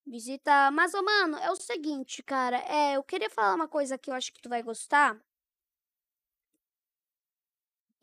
Visita. 0.05 0.73
Mas, 0.73 0.93
ô, 0.95 1.03
mano, 1.05 1.37
é 1.39 1.51
o 1.53 1.57
seguinte, 1.57 2.21
cara. 2.21 2.59
É, 2.67 2.97
eu 2.97 3.05
queria 3.05 3.31
falar 3.31 3.55
uma 3.55 3.69
coisa 3.69 3.97
que 3.97 4.11
eu 4.11 4.15
acho 4.15 4.33
que 4.33 4.43
tu 4.43 4.49
vai 4.49 4.61
gostar. 4.63 5.17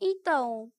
Então. 0.00 0.72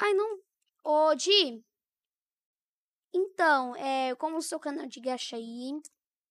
Ai, 0.00 0.14
não. 0.14 0.40
Ô, 0.82 1.14
Di. 1.14 1.62
Então, 3.12 3.74
é, 3.76 4.14
como 4.16 4.38
o 4.38 4.42
seu 4.42 4.58
canal 4.58 4.86
de 4.86 5.00
gacha 5.00 5.36
aí, 5.36 5.72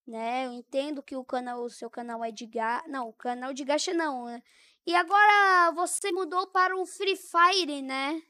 né? 0.07 0.45
Eu 0.45 0.53
entendo 0.53 1.03
que 1.03 1.15
o 1.15 1.23
canal, 1.25 1.63
o 1.63 1.69
seu 1.69 1.89
canal 1.89 2.23
é 2.23 2.31
de 2.31 2.45
gacha. 2.45 2.87
Não, 2.87 3.09
o 3.09 3.13
canal 3.13 3.53
de 3.53 3.63
gacha 3.63 3.93
não, 3.93 4.25
né? 4.25 4.41
E 4.85 4.95
agora 4.95 5.71
você 5.73 6.11
mudou 6.11 6.47
para 6.47 6.75
o 6.77 6.85
Free 6.85 7.15
Fire, 7.15 7.81
né? 7.81 8.21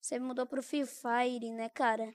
Você 0.00 0.18
mudou 0.18 0.46
para 0.46 0.60
o 0.60 0.62
Free 0.62 0.86
Fire, 0.86 1.50
né, 1.52 1.68
cara? 1.70 2.14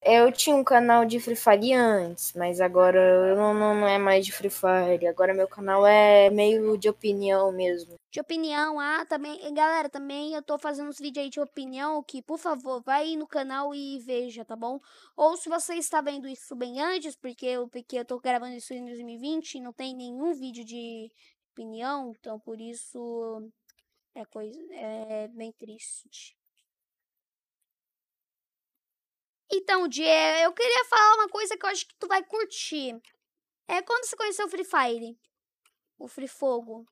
Eu 0.00 0.30
tinha 0.30 0.54
um 0.54 0.62
canal 0.62 1.04
de 1.04 1.18
Free 1.18 1.34
Fire 1.34 1.72
antes, 1.72 2.32
mas 2.32 2.60
agora 2.60 3.34
não, 3.34 3.52
não, 3.52 3.74
não 3.74 3.86
é 3.88 3.98
mais 3.98 4.24
de 4.24 4.32
Free 4.32 4.48
Fire. 4.48 5.06
Agora 5.08 5.34
meu 5.34 5.48
canal 5.48 5.84
é 5.84 6.30
meio 6.30 6.78
de 6.78 6.88
opinião 6.88 7.50
mesmo. 7.50 7.96
De 8.10 8.20
opinião, 8.20 8.78
ah, 8.78 9.04
também. 9.04 9.52
Galera, 9.52 9.88
também 9.88 10.34
eu 10.34 10.42
tô 10.42 10.56
fazendo 10.56 10.88
uns 10.88 10.98
vídeos 10.98 11.24
aí 11.24 11.30
de 11.30 11.40
opinião 11.40 12.02
que, 12.02 12.22
por 12.22 12.38
favor, 12.38 12.80
vai 12.82 13.16
no 13.16 13.26
canal 13.26 13.74
e 13.74 13.98
veja, 13.98 14.44
tá 14.44 14.54
bom? 14.56 14.80
Ou 15.16 15.36
se 15.36 15.48
você 15.48 15.74
está 15.74 16.00
vendo 16.00 16.28
isso 16.28 16.54
bem 16.54 16.80
antes, 16.80 17.16
porque 17.16 17.46
eu, 17.46 17.68
porque 17.68 17.98
eu 17.98 18.04
tô 18.04 18.20
gravando 18.20 18.54
isso 18.56 18.72
em 18.72 18.84
2020 18.84 19.54
e 19.56 19.60
não 19.60 19.72
tem 19.72 19.94
nenhum 19.94 20.32
vídeo 20.32 20.64
de 20.64 21.10
opinião, 21.52 22.14
então 22.18 22.38
por 22.38 22.60
isso 22.60 23.50
é 24.14 24.24
coisa. 24.24 24.58
É 24.72 25.28
bem 25.28 25.52
triste. 25.52 26.37
Então, 29.50 29.88
Di, 29.88 30.04
é, 30.04 30.44
eu 30.44 30.52
queria 30.52 30.84
falar 30.84 31.14
uma 31.14 31.28
coisa 31.28 31.56
que 31.56 31.64
eu 31.64 31.70
acho 31.70 31.86
que 31.86 31.94
tu 31.98 32.06
vai 32.06 32.22
curtir. 32.22 33.00
É 33.66 33.82
quando 33.82 34.04
você 34.04 34.16
conheceu 34.16 34.46
o 34.46 34.48
Free 34.48 34.64
Fire? 34.64 35.18
O 35.98 36.06
Free 36.06 36.28
Fogo. 36.28 36.86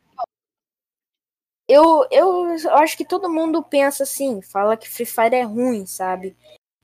Eu, 1.68 2.06
eu, 2.10 2.46
eu 2.56 2.74
acho 2.76 2.96
que 2.96 3.04
todo 3.04 3.28
mundo 3.28 3.62
pensa 3.62 4.04
assim, 4.04 4.40
fala 4.40 4.76
que 4.76 4.88
Free 4.88 5.04
Fire 5.04 5.34
é 5.34 5.42
ruim, 5.42 5.84
sabe? 5.84 6.36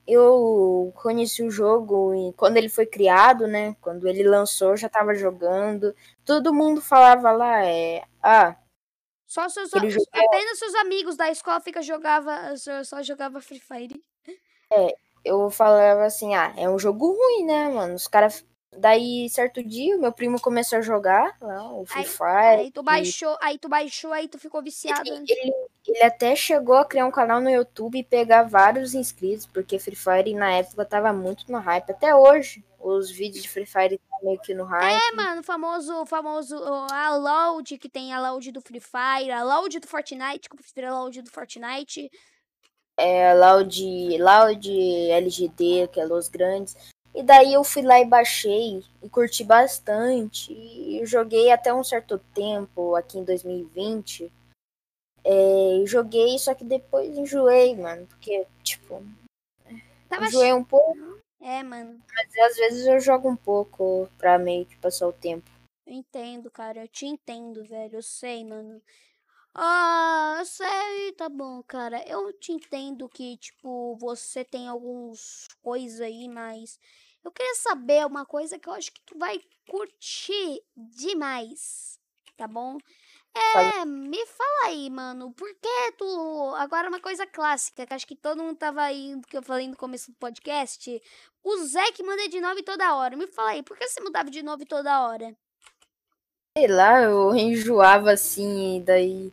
Eu 0.06 0.92
conheci 0.96 1.42
o 1.42 1.50
jogo 1.50 2.12
e 2.14 2.32
quando 2.32 2.56
ele 2.56 2.68
foi 2.68 2.84
criado, 2.84 3.46
né? 3.46 3.76
Quando 3.80 4.08
ele 4.08 4.24
lançou, 4.24 4.76
já 4.76 4.88
tava 4.88 5.14
jogando. 5.14 5.94
Todo 6.24 6.52
mundo 6.52 6.82
falava 6.82 7.30
lá, 7.30 7.64
é. 7.64 8.04
Ah, 8.20 8.56
Só 9.24 9.48
seus, 9.48 9.70
jogo 9.70 9.86
é- 10.12 10.24
apenas 10.26 10.58
seus 10.58 10.74
amigos 10.74 11.16
da 11.16 11.30
escola 11.30 11.60
fica 11.60 11.80
jogava, 11.80 12.54
só, 12.84 13.02
jogava 13.02 13.40
Free 13.40 13.60
Fire. 13.60 14.02
Eu 15.24 15.50
falava 15.50 16.04
assim, 16.04 16.34
ah, 16.34 16.52
é 16.56 16.68
um 16.68 16.78
jogo 16.78 17.12
ruim, 17.12 17.44
né, 17.44 17.68
mano? 17.68 17.94
Os 17.94 18.06
caras. 18.06 18.44
Daí, 18.74 19.28
certo 19.28 19.62
dia, 19.62 19.94
o 19.94 20.00
meu 20.00 20.10
primo 20.10 20.40
começou 20.40 20.78
a 20.78 20.82
jogar 20.82 21.36
lá, 21.42 21.70
o 21.74 21.84
Free 21.84 22.06
Fire. 22.06 22.60
Aí 22.60 22.70
tu 22.70 22.82
baixou, 22.82 23.36
aí 23.42 23.58
tu 23.58 23.68
baixou, 23.68 24.12
aí 24.12 24.26
tu 24.28 24.38
ficou 24.38 24.62
viciado. 24.62 25.06
Ele, 25.06 25.26
ele, 25.28 25.52
ele 25.86 26.02
até 26.02 26.34
chegou 26.34 26.76
a 26.76 26.84
criar 26.86 27.04
um 27.04 27.10
canal 27.10 27.38
no 27.38 27.50
YouTube 27.50 27.98
e 27.98 28.02
pegar 28.02 28.44
vários 28.44 28.94
inscritos, 28.94 29.44
porque 29.44 29.78
Free 29.78 29.94
Fire 29.94 30.34
na 30.34 30.52
época 30.52 30.86
tava 30.86 31.12
muito 31.12 31.52
no 31.52 31.58
hype. 31.58 31.90
Até 31.90 32.14
hoje, 32.14 32.64
os 32.80 33.10
vídeos 33.10 33.42
de 33.42 33.48
Free 33.50 33.66
Fire 33.66 33.98
tá 33.98 34.16
meio 34.22 34.40
que 34.40 34.54
no 34.54 34.64
hype. 34.64 35.02
É, 35.02 35.16
mano, 35.16 35.40
o 35.42 35.44
famoso, 35.44 36.06
famoso 36.06 36.56
a 36.90 37.14
load, 37.14 37.76
que 37.76 37.90
tem 37.90 38.14
a 38.14 38.20
load 38.20 38.50
do 38.52 38.62
Free 38.62 38.80
Fire, 38.80 39.30
a 39.30 39.44
load 39.44 39.80
do 39.80 39.86
Fortnite, 39.86 40.48
que 40.48 40.54
eu 40.54 40.58
prefiro 40.58 40.88
a 40.88 40.98
load 40.98 41.20
do 41.20 41.30
Fortnite. 41.30 42.10
É, 42.96 43.34
Loud, 43.34 44.18
Loud 44.18 44.70
LGD, 45.10 45.88
que 45.88 46.00
é 46.00 46.04
Los 46.04 46.28
Grandes. 46.28 46.76
E 47.14 47.22
daí 47.22 47.52
eu 47.54 47.62
fui 47.64 47.82
lá 47.82 48.00
e 48.00 48.06
baixei 48.06 48.82
e 49.02 49.08
curti 49.08 49.44
bastante. 49.44 50.52
E 50.52 51.04
joguei 51.04 51.50
até 51.50 51.72
um 51.72 51.84
certo 51.84 52.18
tempo, 52.34 52.94
aqui 52.94 53.18
em 53.18 53.24
2020. 53.24 54.32
É, 55.24 55.84
joguei, 55.86 56.38
só 56.38 56.54
que 56.54 56.64
depois 56.64 57.16
enjoei, 57.16 57.76
mano. 57.76 58.06
Porque, 58.06 58.46
tipo, 58.62 59.02
Tava 60.08 60.26
enjoei 60.26 60.52
um 60.52 60.64
pouco, 60.64 61.18
É, 61.40 61.62
mano, 61.62 62.00
mas 62.14 62.50
às 62.50 62.56
vezes 62.56 62.86
eu 62.86 63.00
jogo 63.00 63.28
um 63.28 63.36
pouco 63.36 64.08
pra 64.18 64.38
meio 64.38 64.66
que 64.66 64.76
passar 64.78 65.06
o 65.08 65.12
tempo. 65.12 65.50
eu 65.86 65.92
entendo, 65.94 66.50
cara, 66.50 66.82
eu 66.82 66.88
te 66.88 67.06
entendo, 67.06 67.64
velho, 67.64 67.96
eu 67.96 68.02
sei, 68.02 68.44
mano. 68.44 68.80
Ah, 69.54 70.36
eu 70.38 70.46
sei, 70.46 71.12
tá 71.12 71.28
bom, 71.28 71.62
cara. 71.62 72.02
Eu 72.08 72.32
te 72.32 72.52
entendo 72.52 73.08
que, 73.08 73.36
tipo, 73.36 73.96
você 73.96 74.44
tem 74.44 74.66
alguns 74.66 75.46
coisas 75.62 76.00
aí, 76.00 76.26
mas 76.28 76.78
eu 77.22 77.30
queria 77.30 77.54
saber 77.56 78.06
uma 78.06 78.24
coisa 78.24 78.58
que 78.58 78.68
eu 78.68 78.72
acho 78.72 78.90
que 78.92 79.02
tu 79.04 79.18
vai 79.18 79.40
curtir 79.68 80.62
demais, 80.74 81.98
tá 82.36 82.48
bom? 82.48 82.78
É, 83.34 83.84
me 83.86 84.26
fala 84.26 84.66
aí, 84.66 84.90
mano, 84.90 85.32
por 85.32 85.48
que 85.54 85.92
tu. 85.96 86.54
Agora, 86.56 86.88
uma 86.88 87.00
coisa 87.00 87.26
clássica, 87.26 87.86
que 87.86 87.94
acho 87.94 88.06
que 88.06 88.16
todo 88.16 88.42
mundo 88.42 88.56
tava 88.56 88.82
aí, 88.82 89.18
que 89.28 89.36
eu 89.36 89.42
falei 89.42 89.66
no 89.68 89.76
começo 89.76 90.10
do 90.10 90.16
podcast. 90.18 91.00
O 91.42 91.56
Zé 91.64 91.92
que 91.92 92.02
manda 92.02 92.28
de 92.28 92.40
novo 92.40 92.62
toda 92.62 92.94
hora. 92.94 93.16
Me 93.16 93.26
fala 93.26 93.50
aí, 93.50 93.62
por 93.62 93.76
que 93.76 93.88
você 93.88 94.00
mudava 94.00 94.30
de 94.30 94.42
novo 94.42 94.66
toda 94.66 95.06
hora? 95.06 95.34
Sei 96.56 96.68
lá, 96.68 97.00
eu 97.02 97.34
enjoava 97.34 98.12
assim, 98.12 98.76
e 98.76 98.80
daí 98.82 99.32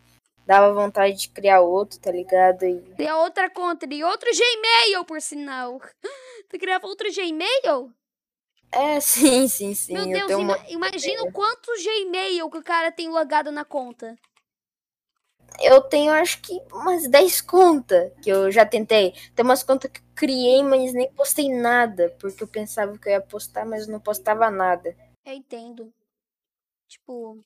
dava 0.50 0.74
vontade 0.74 1.16
de 1.16 1.30
criar 1.30 1.62
outro, 1.62 2.00
tá 2.00 2.12
ligado? 2.12 2.66
E 2.66 2.82
Tem 2.96 3.12
outra 3.12 3.52
conta 3.52 3.86
e 3.88 4.04
outro 4.04 4.28
Gmail, 4.34 5.06
por 5.06 5.22
sinal. 5.22 5.80
Tu 6.50 6.58
criava 6.58 6.88
outro 6.88 7.08
Gmail? 7.14 7.94
É, 8.72 8.98
sim, 9.00 9.48
sim, 9.48 9.76
sim. 9.76 9.94
Meu 9.94 10.06
eu 10.08 10.28
Deus, 10.28 10.42
uma- 10.42 10.58
ima- 10.58 10.70
imagina 10.70 11.22
o 11.22 11.32
quanto 11.32 11.72
Gmail 11.84 12.50
que 12.50 12.58
o 12.58 12.64
cara 12.64 12.92
tem 12.92 13.08
logado 13.10 13.52
na 13.52 13.64
conta. 13.64 14.18
Eu 15.62 15.82
tenho 15.82 16.12
acho 16.14 16.42
que 16.42 16.60
umas 16.74 17.08
10 17.08 17.42
contas 17.42 18.12
que 18.24 18.32
eu 18.32 18.52
já 18.52 18.66
tentei. 18.66 19.14
Tem 19.36 19.46
umas 19.46 19.62
contas 19.62 19.92
que 19.92 20.00
eu 20.00 20.06
criei, 20.16 20.64
mas 20.64 20.94
nem 20.94 21.12
postei 21.14 21.48
nada, 21.54 22.10
porque 22.20 22.42
eu 22.42 22.48
pensava 22.48 22.98
que 22.98 23.08
eu 23.08 23.12
ia 23.14 23.22
postar, 23.22 23.66
mas 23.68 23.88
não 23.88 24.00
postava 24.00 24.50
nada. 24.50 24.96
Eu 25.24 25.34
entendo. 25.34 25.94
Tipo, 26.88 27.38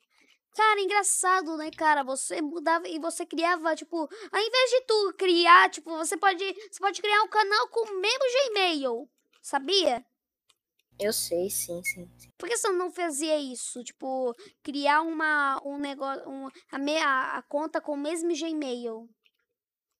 cara, 0.56 0.82
engraçado, 0.82 1.58
né, 1.58 1.70
cara? 1.72 2.04
Você 2.04 2.42
mudava 2.42 2.88
e 2.88 3.00
você 3.00 3.26
criava, 3.26 3.76
tipo, 3.76 3.98
ao 3.98 4.40
invés 4.40 4.70
de 4.70 4.82
tu 4.82 5.14
criar, 5.18 5.70
tipo, 5.70 5.90
você 5.98 6.18
pode, 6.18 6.44
você 6.72 6.80
pode 6.80 7.02
criar 7.02 7.22
um 7.24 7.28
canal 7.28 7.68
com 7.70 7.82
o 7.82 8.00
mesmo 8.00 8.24
Gmail. 8.50 9.10
Sabia? 9.42 10.06
Eu 11.00 11.12
sei, 11.12 11.50
sim, 11.50 11.84
sim. 11.84 12.10
sim. 12.18 12.30
Por 12.38 12.48
que 12.48 12.56
você 12.56 12.70
não 12.70 12.92
fazia 12.92 13.38
isso? 13.40 13.84
Tipo, 13.84 14.34
criar 14.62 15.02
uma 15.02 15.60
um 15.66 15.78
negócio, 15.78 16.30
um, 16.30 16.50
a, 16.72 16.78
meia, 16.78 17.38
a 17.38 17.42
conta 17.44 17.82
com 17.82 17.94
o 17.94 17.98
mesmo 17.98 18.30
Gmail. 18.34 19.10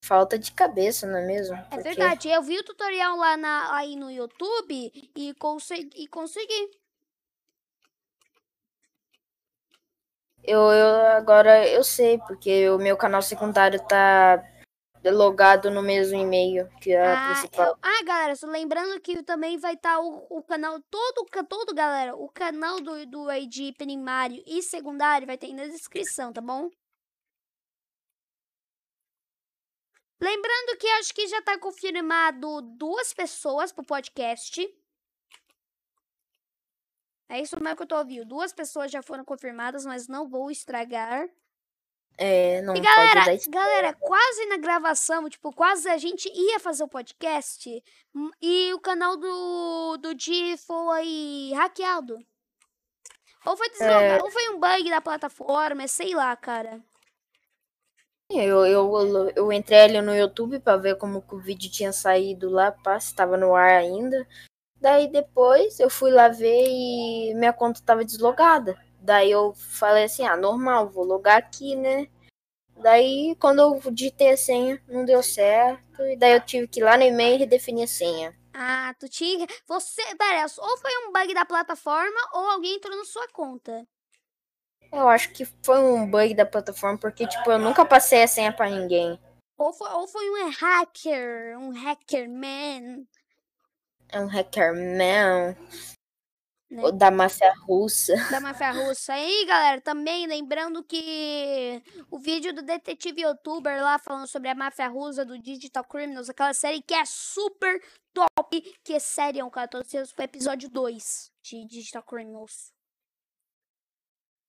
Falta 0.04 0.38
de 0.38 0.52
cabeça, 0.52 1.06
não 1.06 1.18
é 1.18 1.26
mesmo? 1.26 1.56
É 1.70 1.78
verdade. 1.78 2.28
Eu 2.28 2.42
vi 2.42 2.58
o 2.58 2.64
tutorial 2.64 3.16
lá 3.16 3.36
na, 3.36 3.74
aí 3.76 3.96
no 3.96 4.10
YouTube 4.10 4.92
e 5.16 5.34
consegui, 5.34 5.90
e 5.96 6.06
consegui. 6.06 6.70
Eu, 10.46 10.60
eu 10.60 11.06
agora 11.16 11.66
eu 11.66 11.82
sei, 11.82 12.18
porque 12.18 12.68
o 12.68 12.78
meu 12.78 12.96
canal 12.96 13.22
secundário 13.22 13.80
tá 13.86 14.44
logado 15.04 15.70
no 15.70 15.82
mesmo 15.82 16.18
e-mail 16.18 16.68
que 16.80 16.94
a 16.94 17.12
Ah, 17.12 17.34
principal. 17.34 17.66
eu- 17.68 17.78
ah, 17.82 18.02
galera, 18.04 18.36
só 18.36 18.46
lembrando 18.46 19.00
que 19.00 19.22
também 19.22 19.58
vai 19.58 19.74
estar 19.74 19.98
o, 20.00 20.26
o 20.30 20.42
canal, 20.42 20.80
todo, 20.90 21.26
todo, 21.48 21.74
galera, 21.74 22.14
o 22.14 22.28
canal 22.28 22.80
do, 22.80 23.06
do 23.06 23.32
ID 23.32 23.74
primário 23.76 24.42
e 24.46 24.62
secundário 24.62 25.26
vai 25.26 25.36
ter 25.36 25.46
aí 25.46 25.54
na 25.54 25.66
descrição, 25.66 26.32
tá 26.32 26.40
bom? 26.40 26.70
Lembrando 30.20 30.78
que 30.78 30.86
acho 30.86 31.12
que 31.14 31.26
já 31.26 31.42
tá 31.42 31.58
confirmado 31.58 32.62
duas 32.62 33.12
pessoas 33.12 33.72
pro 33.72 33.84
podcast. 33.84 34.66
É 37.28 37.40
isso 37.40 37.58
mesmo 37.60 37.76
que 37.76 37.82
eu 37.82 37.86
tô 37.86 37.96
ouvindo. 37.96 38.24
Duas 38.26 38.52
pessoas 38.52 38.90
já 38.90 39.02
foram 39.02 39.24
confirmadas, 39.24 39.84
mas 39.84 40.08
não 40.08 40.28
vou 40.28 40.50
estragar. 40.50 41.28
É, 42.16 42.62
não 42.62 42.76
E 42.76 42.80
galera, 42.80 43.24
galera, 43.48 43.92
quase 43.94 44.46
na 44.46 44.56
gravação, 44.56 45.28
tipo, 45.28 45.52
quase 45.52 45.88
a 45.88 45.98
gente 45.98 46.30
ia 46.32 46.60
fazer 46.60 46.84
o 46.84 46.88
podcast 46.88 47.82
hum, 48.14 48.30
e 48.40 48.72
o 48.72 48.78
canal 48.78 49.16
do, 49.16 49.96
do 49.96 50.14
Di 50.14 50.56
foi 50.58 51.50
hackeado. 51.54 52.16
Ou 53.44 53.56
foi 53.56 53.68
deslogado, 53.70 54.24
ou 54.24 54.30
foi 54.30 54.48
um 54.50 54.60
bug 54.60 54.88
da 54.90 55.00
plataforma, 55.00 55.88
sei 55.88 56.14
lá, 56.14 56.34
cara. 56.36 56.80
Eu, 58.30 58.64
eu, 58.64 59.30
eu 59.36 59.52
entrei 59.52 59.80
ali 59.80 60.00
no 60.00 60.14
YouTube 60.14 60.58
pra 60.60 60.76
ver 60.76 60.96
como 60.96 61.20
que 61.20 61.34
o 61.34 61.40
vídeo 61.40 61.70
tinha 61.70 61.92
saído 61.92 62.48
lá, 62.48 62.72
pá, 62.72 62.98
se 62.98 63.14
tava 63.14 63.36
no 63.36 63.54
ar 63.54 63.72
ainda. 63.72 64.26
Daí 64.84 65.08
depois 65.08 65.80
eu 65.80 65.88
fui 65.88 66.10
lá 66.10 66.28
ver 66.28 66.66
e 66.68 67.32
minha 67.36 67.54
conta 67.54 67.80
tava 67.82 68.04
deslogada. 68.04 68.78
Daí 69.00 69.30
eu 69.30 69.54
falei 69.54 70.04
assim, 70.04 70.26
ah, 70.26 70.36
normal, 70.36 70.90
vou 70.90 71.06
logar 71.06 71.38
aqui, 71.38 71.74
né? 71.74 72.06
Daí 72.82 73.34
quando 73.40 73.60
eu 73.60 73.90
digitei 73.90 74.32
a 74.32 74.36
senha, 74.36 74.78
não 74.86 75.06
deu 75.06 75.22
certo. 75.22 76.02
E 76.02 76.18
daí 76.18 76.32
eu 76.32 76.40
tive 76.40 76.68
que 76.68 76.80
ir 76.80 76.82
lá 76.82 76.98
no 76.98 77.02
e-mail 77.02 77.36
e 77.36 77.38
redefinir 77.38 77.84
a 77.84 77.86
senha. 77.86 78.36
Ah, 78.52 78.94
tu 79.00 79.08
tinha. 79.08 79.46
Você. 79.66 80.02
Pera, 80.16 80.44
ou 80.58 80.76
foi 80.76 80.90
um 81.08 81.12
bug 81.12 81.32
da 81.32 81.46
plataforma 81.46 82.20
ou 82.34 82.50
alguém 82.50 82.76
entrou 82.76 82.94
na 82.94 83.06
sua 83.06 83.26
conta. 83.28 83.86
Eu 84.92 85.08
acho 85.08 85.32
que 85.32 85.46
foi 85.64 85.78
um 85.78 86.06
bug 86.06 86.34
da 86.34 86.44
plataforma, 86.44 86.98
porque, 86.98 87.26
tipo, 87.26 87.50
eu 87.50 87.58
nunca 87.58 87.86
passei 87.86 88.22
a 88.22 88.28
senha 88.28 88.52
pra 88.52 88.68
ninguém. 88.68 89.18
Ou 89.56 89.72
foi, 89.72 89.90
ou 89.92 90.06
foi 90.06 90.30
um 90.30 90.50
hacker, 90.50 91.58
um 91.58 91.70
hacker 91.70 92.28
man. 92.28 93.06
É 94.14 94.20
um 94.20 94.26
hackerman 94.26 95.56
Né? 96.70 96.82
ou 96.82 96.90
da 96.90 97.10
máfia 97.10 97.52
russa. 97.66 98.14
da 98.30 98.40
máfia 98.40 98.72
russa. 98.72 99.16
E 99.16 99.20
aí, 99.20 99.46
galera, 99.46 99.80
também 99.80 100.26
lembrando 100.26 100.82
que 100.82 101.82
o 102.10 102.18
vídeo 102.18 102.52
do 102.52 102.62
detetive 102.62 103.22
youtuber 103.22 103.82
lá 103.82 103.98
falando 103.98 104.26
sobre 104.26 104.48
a 104.48 104.54
máfia 104.54 104.88
russa 104.88 105.24
do 105.24 105.38
Digital 105.38 105.84
Criminals, 105.84 106.28
aquela 106.28 106.54
série 106.54 106.82
que 106.82 106.94
é 106.94 107.04
super 107.04 107.80
top, 108.12 108.60
que 108.82 108.94
é 108.94 108.98
sério, 108.98 109.48
cara, 109.50 109.68
todos 109.68 109.90
foi 110.12 110.24
episódio 110.24 110.68
2 110.68 111.30
de 111.42 111.66
Digital 111.66 112.02
Criminals. 112.02 112.72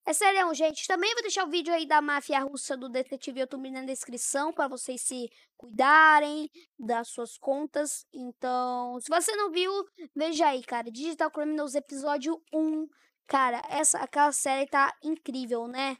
É 0.07 0.13
sério, 0.13 0.53
gente. 0.53 0.87
Também 0.87 1.11
vou 1.15 1.23
deixar 1.23 1.45
o 1.45 1.49
vídeo 1.49 1.73
aí 1.73 1.87
da 1.87 1.99
máfia 1.99 2.39
russa 2.41 2.77
do 2.77 2.87
detetive 2.87 3.39
youtuber 3.39 3.71
na 3.71 3.81
descrição 3.81 4.53
para 4.53 4.67
vocês 4.67 5.01
se 5.01 5.27
cuidarem 5.57 6.47
das 6.77 7.07
suas 7.07 7.39
contas. 7.39 8.05
Então, 8.13 8.99
se 8.99 9.09
você 9.09 9.35
não 9.35 9.49
viu, 9.49 9.71
veja 10.15 10.47
aí, 10.47 10.63
cara. 10.63 10.91
Digital 10.91 11.31
Criminals 11.31 11.73
episódio 11.73 12.39
1. 12.53 12.87
Cara, 13.25 13.63
essa 13.67 13.97
aquela 13.97 14.31
série 14.31 14.69
tá 14.69 14.95
incrível, 15.03 15.67
né? 15.67 15.97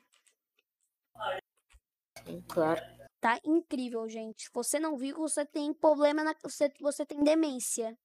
Sim, 2.24 2.44
claro. 2.48 2.82
Tá 3.20 3.40
incrível, 3.44 4.08
gente. 4.08 4.44
Se 4.44 4.50
você 4.54 4.80
não 4.80 4.96
viu, 4.96 5.16
você 5.18 5.44
tem 5.44 5.74
problema 5.74 6.24
na 6.24 6.36
você, 6.44 6.72
você 6.80 7.04
tem 7.08 7.24
demência. 7.24 7.98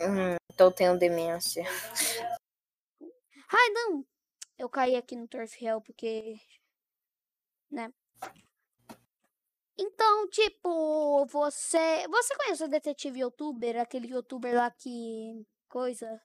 Hum, 0.00 0.36
então 0.50 0.68
eu 0.68 0.72
tenho 0.72 0.98
demência. 0.98 1.64
Ai, 3.52 3.68
não. 3.74 4.11
Eu 4.62 4.68
caí 4.68 4.94
aqui 4.94 5.16
no 5.16 5.26
Turf 5.26 5.60
Hell 5.60 5.80
porque 5.80 6.38
né? 7.68 7.92
Então, 9.76 10.28
tipo, 10.28 11.26
você, 11.26 12.06
você 12.08 12.36
conhece 12.36 12.62
o 12.62 12.68
detetive 12.68 13.20
youtuber, 13.20 13.80
aquele 13.80 14.06
youtuber 14.06 14.54
lá 14.54 14.70
que 14.70 15.44
coisa? 15.68 16.20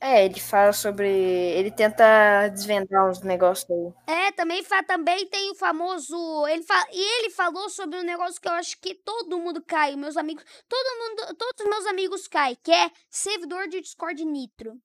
É, 0.00 0.24
ele 0.24 0.40
fala 0.40 0.72
sobre. 0.72 1.08
Ele 1.08 1.70
tenta 1.70 2.48
desvendar 2.48 3.08
uns 3.08 3.20
negócios 3.20 3.70
aí. 3.70 4.14
É, 4.28 4.32
também, 4.32 4.62
fa 4.62 4.82
também 4.82 5.26
tem 5.28 5.50
o 5.50 5.54
famoso. 5.54 6.46
Ele 6.46 6.62
fa 6.62 6.86
e 6.90 7.18
ele 7.18 7.30
falou 7.30 7.68
sobre 7.68 7.98
um 7.98 8.02
negócio 8.02 8.40
que 8.40 8.48
eu 8.48 8.52
acho 8.52 8.80
que 8.80 8.94
todo 8.94 9.38
mundo 9.38 9.62
cai, 9.62 9.94
meus 9.96 10.16
amigos. 10.16 10.44
Todo 10.66 10.98
mundo, 10.98 11.34
todos 11.36 11.60
os 11.60 11.68
meus 11.68 11.86
amigos 11.86 12.28
caem, 12.28 12.56
que 12.62 12.72
é 12.72 12.90
servidor 13.10 13.68
de 13.68 13.80
Discord 13.80 14.24
Nitro. 14.24 14.80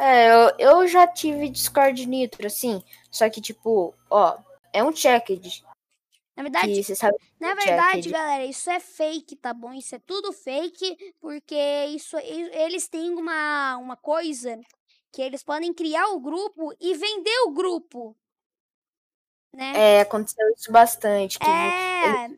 É, 0.00 0.28
eu, 0.32 0.54
eu 0.58 0.88
já 0.88 1.06
tive 1.06 1.50
Discord 1.50 2.06
Nitro, 2.06 2.46
assim. 2.46 2.82
Só 3.10 3.28
que, 3.28 3.40
tipo, 3.40 3.94
ó, 4.08 4.38
é 4.72 4.82
um 4.82 4.94
checked. 4.94 5.62
Na 6.34 6.42
verdade, 6.42 6.72
Que 6.72 6.82
você 6.82 6.94
sabe. 6.96 7.18
na 7.38 7.48
checked. 7.48 7.66
verdade, 7.66 8.08
galera, 8.08 8.44
isso 8.46 8.70
é 8.70 8.80
fake, 8.80 9.36
tá 9.36 9.52
bom? 9.52 9.74
Isso 9.74 9.94
é 9.94 9.98
tudo 9.98 10.32
fake, 10.32 11.14
porque 11.20 11.84
isso 11.94 12.16
eles 12.16 12.88
têm 12.88 13.10
uma, 13.10 13.76
uma 13.76 13.96
coisa 13.96 14.58
que 15.12 15.20
eles 15.20 15.42
podem 15.42 15.74
criar 15.74 16.08
o 16.08 16.20
grupo 16.20 16.72
e 16.80 16.94
vender 16.94 17.38
o 17.46 17.50
grupo. 17.50 18.16
Né? 19.52 19.72
É, 19.76 20.00
aconteceu 20.00 20.48
isso 20.56 20.72
bastante. 20.72 21.36
É. 21.42 22.28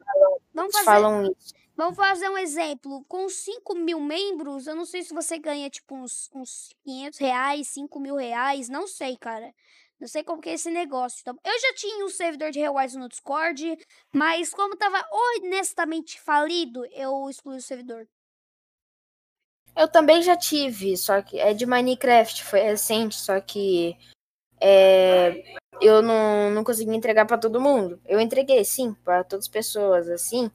Vamos 0.53 0.75
eles 0.75 0.85
fazer, 0.85 0.85
falam 0.85 1.31
isso. 1.31 1.55
Vamos 1.77 1.97
fazer 1.97 2.29
um 2.29 2.39
exemplo. 2.39 3.05
Com 3.09 3.29
5 3.29 3.75
mil 3.75 4.01
membros, 4.01 4.67
eu 4.67 4.75
não 4.75 4.85
sei 4.85 5.03
se 5.03 5.15
você 5.15 5.39
ganha, 5.39 5.69
tipo, 5.71 5.95
uns, 5.95 6.31
uns 6.35 6.75
500 6.85 7.19
reais, 7.19 7.69
5 7.69 8.01
mil 8.01 8.17
reais. 8.17 8.69
Não 8.69 8.87
sei, 8.87 9.17
cara. 9.17 9.53
Não 10.01 10.09
sei 10.09 10.25
como 10.25 10.43
que 10.43 10.51
é 10.51 10.55
esse 10.55 10.71
negócio. 10.71 11.23
bom? 11.25 11.39
Eu 11.45 11.61
já 11.61 11.75
tinha 11.75 12.05
um 12.05 12.09
servidor 12.09 12.51
de 12.51 12.59
reais 12.59 12.95
no 12.95 13.09
Discord, 13.09 13.79
mas 14.13 14.53
como 14.53 14.77
tava 14.77 15.01
honestamente 15.13 16.21
falido, 16.21 16.85
eu 16.87 17.31
excluí 17.31 17.59
o 17.59 17.63
servidor. 17.63 18.09
Eu 19.77 19.87
também 19.87 20.21
já 20.21 20.37
tive, 20.37 20.97
só 20.97 21.23
que 21.23 21.39
é 21.39 21.55
de 21.55 21.65
Minecraft, 21.65 22.45
foi 22.45 22.61
recente, 22.61 23.15
só 23.15 23.41
que 23.41 23.97
é, 24.61 25.57
eu 25.81 26.03
não, 26.03 26.51
não 26.51 26.63
consegui 26.65 26.95
entregar 26.95 27.25
pra 27.25 27.39
todo 27.39 27.61
mundo. 27.61 28.01
Eu 28.05 28.21
entreguei, 28.21 28.65
sim, 28.65 28.95
pra 29.05 29.25
todas 29.25 29.47
as 29.47 29.51
pessoas, 29.51 30.09
assim, 30.09 30.51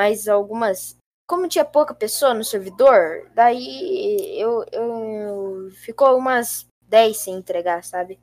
mas 0.00 0.26
algumas. 0.28 0.96
Como 1.28 1.46
tinha 1.46 1.64
pouca 1.64 1.94
pessoa 1.94 2.32
no 2.32 2.42
servidor, 2.42 3.30
daí 3.34 4.34
eu, 4.40 4.64
eu 4.72 5.70
ficou 5.84 6.16
umas 6.16 6.66
10 6.88 7.16
sem 7.18 7.34
entregar, 7.34 7.84
sabe? 7.84 8.18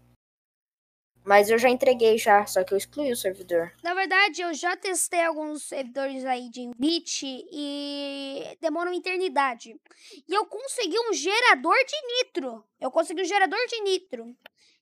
Mas 1.24 1.50
eu 1.52 1.58
já 1.60 1.70
entreguei 1.70 2.18
já, 2.18 2.46
só 2.48 2.64
que 2.64 2.74
eu 2.74 2.78
excluí 2.78 3.12
o 3.12 3.16
servidor. 3.16 3.72
Na 3.84 3.94
verdade, 3.94 4.42
eu 4.42 4.54
já 4.56 4.76
testei 4.76 5.22
alguns 5.24 5.64
servidores 5.64 6.26
aí 6.26 6.50
de 6.50 6.62
Invit 6.62 7.46
e 7.52 8.58
demora 8.60 8.90
uma 8.90 8.98
eternidade. 8.98 9.80
E 10.28 10.34
eu 10.34 10.46
consegui 10.48 10.98
um 11.10 11.14
gerador 11.14 11.78
de 11.86 12.08
nitro. 12.18 12.64
Eu 12.80 12.90
consegui 12.90 13.22
um 13.22 13.26
gerador 13.26 13.60
de 13.70 13.82
nitro. 13.82 14.36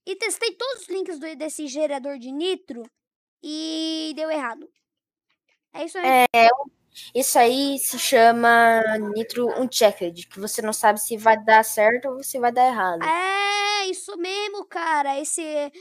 E 0.06 0.16
testei 0.16 0.54
todos 0.54 0.84
os 0.84 0.88
links 0.90 1.20
do- 1.20 1.36
desse 1.36 1.68
gerador 1.68 2.18
de 2.18 2.32
nitro 2.32 2.84
e 3.44 4.14
deu 4.16 4.32
errado. 4.32 4.70
É 5.74 5.84
isso 5.84 5.98
aí. 5.98 6.26
Isso 7.14 7.38
aí 7.38 7.78
se 7.80 7.98
chama 8.00 8.82
Nitro 9.14 9.48
Unchecked, 9.60 10.28
que 10.28 10.40
você 10.40 10.62
não 10.62 10.74
sabe 10.74 11.00
se 11.02 11.18
vai 11.18 11.38
dar 11.44 11.64
certo 11.64 12.10
ou 12.10 12.24
se 12.24 12.40
vai 12.40 12.52
dar 12.52 12.68
errado. 12.68 13.04
É, 13.04 13.88
isso 13.88 14.18
mesmo, 14.18 14.66
cara. 14.66 15.20
Esse 15.20 15.42
é, 15.42 15.72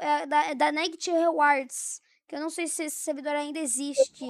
é 0.00 0.26
da, 0.26 0.44
é 0.50 0.54
da 0.54 0.72
Negative 0.72 1.16
Rewards. 1.16 2.00
Que 2.26 2.36
eu 2.36 2.40
não 2.40 2.50
sei 2.50 2.66
se 2.66 2.84
esse 2.84 2.96
servidor 2.96 3.34
ainda 3.34 3.58
existe. 3.58 4.24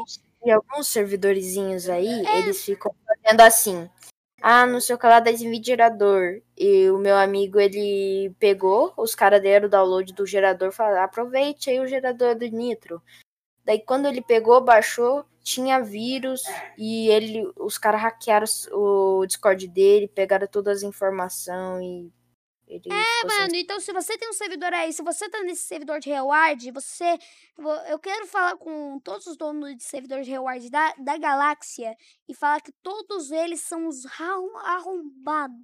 E 0.44 0.50
alguns 0.50 0.88
servidorzinhos 0.88 1.88
aí, 1.88 2.26
eles 2.38 2.64
ficam 2.64 2.92
fazendo 3.06 3.40
assim. 3.42 3.88
Ah, 4.42 4.66
não 4.66 4.80
sei 4.80 4.96
o 4.96 4.98
que 4.98 5.06
lá, 5.06 5.20
desenvie 5.20 5.62
gerador. 5.62 6.42
E 6.58 6.90
o 6.90 6.98
meu 6.98 7.16
amigo, 7.16 7.60
ele 7.60 8.34
pegou, 8.40 8.92
os 8.96 9.14
caras 9.14 9.40
deram 9.40 9.68
o 9.68 9.70
download 9.70 10.12
do 10.12 10.26
gerador, 10.26 10.72
falaram, 10.72 11.04
aproveite 11.04 11.70
aí 11.70 11.78
o 11.78 11.86
gerador 11.86 12.34
do 12.34 12.44
Nitro. 12.48 13.00
Daí 13.64 13.80
quando 13.84 14.06
ele 14.06 14.20
pegou, 14.20 14.60
baixou, 14.60 15.24
tinha 15.42 15.80
vírus 15.82 16.42
e 16.76 17.08
ele, 17.08 17.50
os 17.56 17.78
caras 17.78 18.00
hackearam 18.00 18.46
o 18.72 19.24
Discord 19.26 19.66
dele, 19.68 20.08
pegaram 20.08 20.46
todas 20.46 20.78
as 20.78 20.82
informações 20.82 22.10
e 22.66 22.74
ele 22.74 22.82
sem 22.90 23.38
Mano, 23.38 23.54
então 23.54 23.78
se 23.80 23.92
você 23.92 24.16
tem 24.18 24.28
um 24.28 24.32
servidor 24.32 24.72
aí, 24.72 24.92
se 24.92 25.02
você 25.02 25.28
tá 25.28 25.42
nesse 25.42 25.62
servidor 25.62 26.00
de 26.00 26.08
reward, 26.10 26.70
você. 26.72 27.18
vo- 27.56 27.70
Eu 27.88 27.98
quero 27.98 28.26
falar 28.26 28.56
com 28.56 28.98
todos 29.00 29.26
os 29.26 29.36
donos 29.36 29.76
de 29.76 29.82
servidor 29.84 30.22
de 30.22 30.30
reward 30.30 30.68
da, 30.70 30.92
da 30.94 31.16
galáxia 31.18 31.96
e 32.28 32.34
falar 32.34 32.60
que 32.60 32.72
todos 32.82 33.30
eles 33.30 33.60
são 33.60 33.88
arrom- 34.18 34.56
arrombados. 34.58 35.56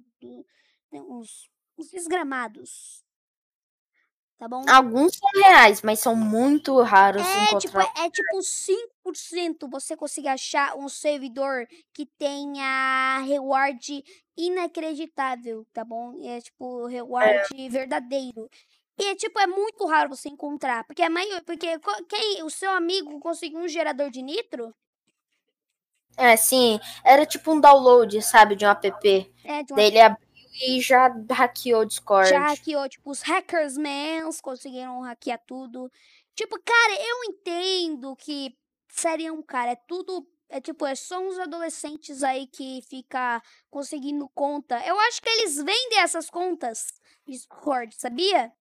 né, 0.91 1.01
Uns, 1.01 1.49
uns 1.77 1.89
desgramados. 1.89 3.03
Tá 4.39 4.47
bom? 4.47 4.63
Alguns 4.69 5.17
são 5.17 5.29
reais, 5.43 5.81
mas 5.81 5.99
são 5.99 6.15
muito 6.15 6.81
raros 6.81 7.21
É 7.21 7.47
tipo, 7.59 7.77
encontrar. 7.81 8.05
é 8.05 8.09
tipo 8.09 8.41
5% 8.41 9.67
você 9.69 9.97
conseguir 9.97 10.29
achar 10.29 10.77
um 10.77 10.87
servidor 10.87 11.67
que 11.93 12.05
tenha 12.05 13.19
reward 13.27 14.01
inacreditável, 14.37 15.67
tá 15.73 15.83
bom? 15.83 16.17
É 16.23 16.39
tipo 16.39 16.85
reward 16.87 17.69
verdadeiro. 17.69 18.49
E 18.97 19.03
é 19.09 19.15
tipo, 19.15 19.37
é 19.39 19.47
muito 19.47 19.85
raro 19.85 20.09
você 20.09 20.29
encontrar. 20.29 20.85
Porque 20.85 21.01
a 21.03 21.09
maior, 21.09 21.41
porque 21.43 21.67
quem, 22.07 22.41
o 22.43 22.49
seu 22.49 22.71
amigo 22.71 23.19
conseguiu 23.19 23.59
um 23.59 23.67
gerador 23.67 24.09
de 24.09 24.21
nitro, 24.21 24.73
É, 26.17 26.35
sim, 26.35 26.79
era 27.03 27.25
tipo 27.25 27.51
um 27.53 27.61
download, 27.61 28.21
sabe, 28.21 28.55
de 28.55 28.65
um 28.65 28.69
app. 28.69 28.87
é, 29.45 29.63
de 29.63 29.71
uma- 29.71 29.77
Daí 29.77 29.85
ele 29.87 29.99
abriu 30.01 30.27
e 30.59 30.81
já 30.81 31.07
hackeou 31.31 31.81
o 31.81 31.85
Discord. 31.85 32.29
Já 32.29 32.39
hackeou, 32.39 32.87
tipo, 32.89 33.09
os 33.09 33.21
hackers 33.21 33.77
mans 33.77 34.41
conseguiram 34.41 35.01
hackear 35.01 35.41
tudo. 35.45 35.91
Tipo, 36.35 36.57
cara, 36.63 36.93
eu 37.01 37.23
entendo 37.25 38.15
que 38.15 38.57
seriam, 38.89 39.41
cara, 39.41 39.71
é 39.71 39.75
tudo. 39.75 40.27
É 40.51 40.59
tipo, 40.59 40.85
é 40.85 40.95
só 40.95 41.19
uns 41.19 41.37
adolescentes 41.37 42.23
aí 42.23 42.47
que 42.47 42.81
fica 42.89 43.41
conseguindo 43.69 44.27
conta. 44.29 44.83
Eu 44.85 44.99
acho 45.01 45.21
que 45.21 45.29
eles 45.29 45.57
vendem 45.57 45.99
essas 45.99 46.27
contas 46.29 46.87
Discord, 47.27 47.93
sabia? 47.95 48.51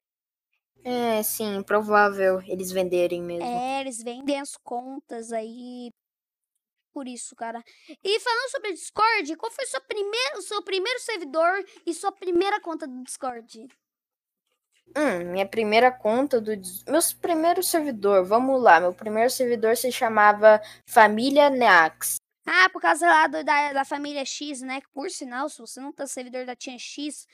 É, 0.85 1.23
sim, 1.23 1.63
provável 1.63 2.41
eles 2.47 2.71
venderem 2.71 3.23
mesmo. 3.23 3.45
É, 3.45 3.81
eles 3.81 4.03
vendem 4.03 4.39
as 4.41 4.57
contas 4.57 5.33
aí. 5.33 5.91
Por 6.99 7.07
isso, 7.07 7.37
cara. 7.37 7.63
E 8.03 8.19
falando 8.19 8.51
sobre 8.51 8.73
Discord, 8.73 9.37
qual 9.37 9.53
foi 9.53 9.65
seu 9.67 9.81
primeiro, 9.83 10.43
seu 10.43 10.61
primeiro 10.61 10.99
servidor 10.99 11.65
e 11.87 11.95
sua 11.95 12.11
primeira 12.11 12.61
conta 12.61 12.89
do 12.89 13.05
Discord? 13.05 13.69
Hum, 14.97 15.31
minha 15.31 15.47
primeira 15.47 15.93
conta 15.93 16.41
do. 16.41 16.51
Meu 16.89 17.01
primeiro 17.21 17.63
servidor, 17.63 18.25
vamos 18.25 18.61
lá. 18.61 18.81
Meu 18.81 18.93
primeiro 18.93 19.31
servidor 19.31 19.77
se 19.77 19.93
chamava 19.93 20.61
Família 20.85 21.49
Neax. 21.49 22.17
Ah, 22.45 22.69
por 22.71 22.83
causa 22.83 23.07
lá 23.07 23.29
do, 23.29 23.45
da, 23.45 23.75
da 23.75 23.85
família 23.85 24.25
X, 24.25 24.61
né? 24.61 24.81
Por 24.93 25.09
sinal, 25.09 25.49
se 25.49 25.61
você 25.61 25.81
não 25.81 25.93
tá 25.93 26.05
servidor 26.05 26.47
da 26.47 26.57
Tia 26.57 26.77
X, 26.81 27.29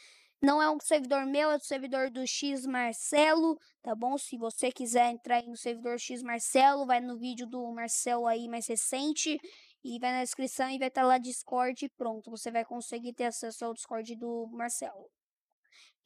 não 0.44 0.62
é 0.62 0.70
um 0.70 0.78
servidor 0.78 1.24
meu, 1.26 1.50
é 1.50 1.56
o 1.56 1.60
servidor 1.60 2.10
do 2.10 2.26
X 2.26 2.66
Marcelo, 2.66 3.58
tá 3.82 3.94
bom? 3.94 4.18
Se 4.18 4.36
você 4.36 4.70
quiser 4.70 5.10
entrar 5.10 5.42
no 5.42 5.56
servidor 5.56 5.98
X 5.98 6.22
Marcelo, 6.22 6.86
vai 6.86 7.00
no 7.00 7.18
vídeo 7.18 7.46
do 7.46 7.66
Marcelo 7.72 8.26
aí 8.26 8.48
mais 8.48 8.66
recente 8.66 9.40
e 9.82 9.98
vai 9.98 10.12
na 10.12 10.22
descrição 10.22 10.70
e 10.70 10.78
vai 10.78 10.88
estar 10.88 11.02
tá 11.02 11.06
lá 11.06 11.18
Discord 11.18 11.84
e 11.84 11.88
pronto. 11.88 12.30
Você 12.30 12.50
vai 12.50 12.64
conseguir 12.64 13.12
ter 13.12 13.24
acesso 13.24 13.64
ao 13.64 13.74
Discord 13.74 14.14
do 14.16 14.46
Marcelo. 14.52 15.10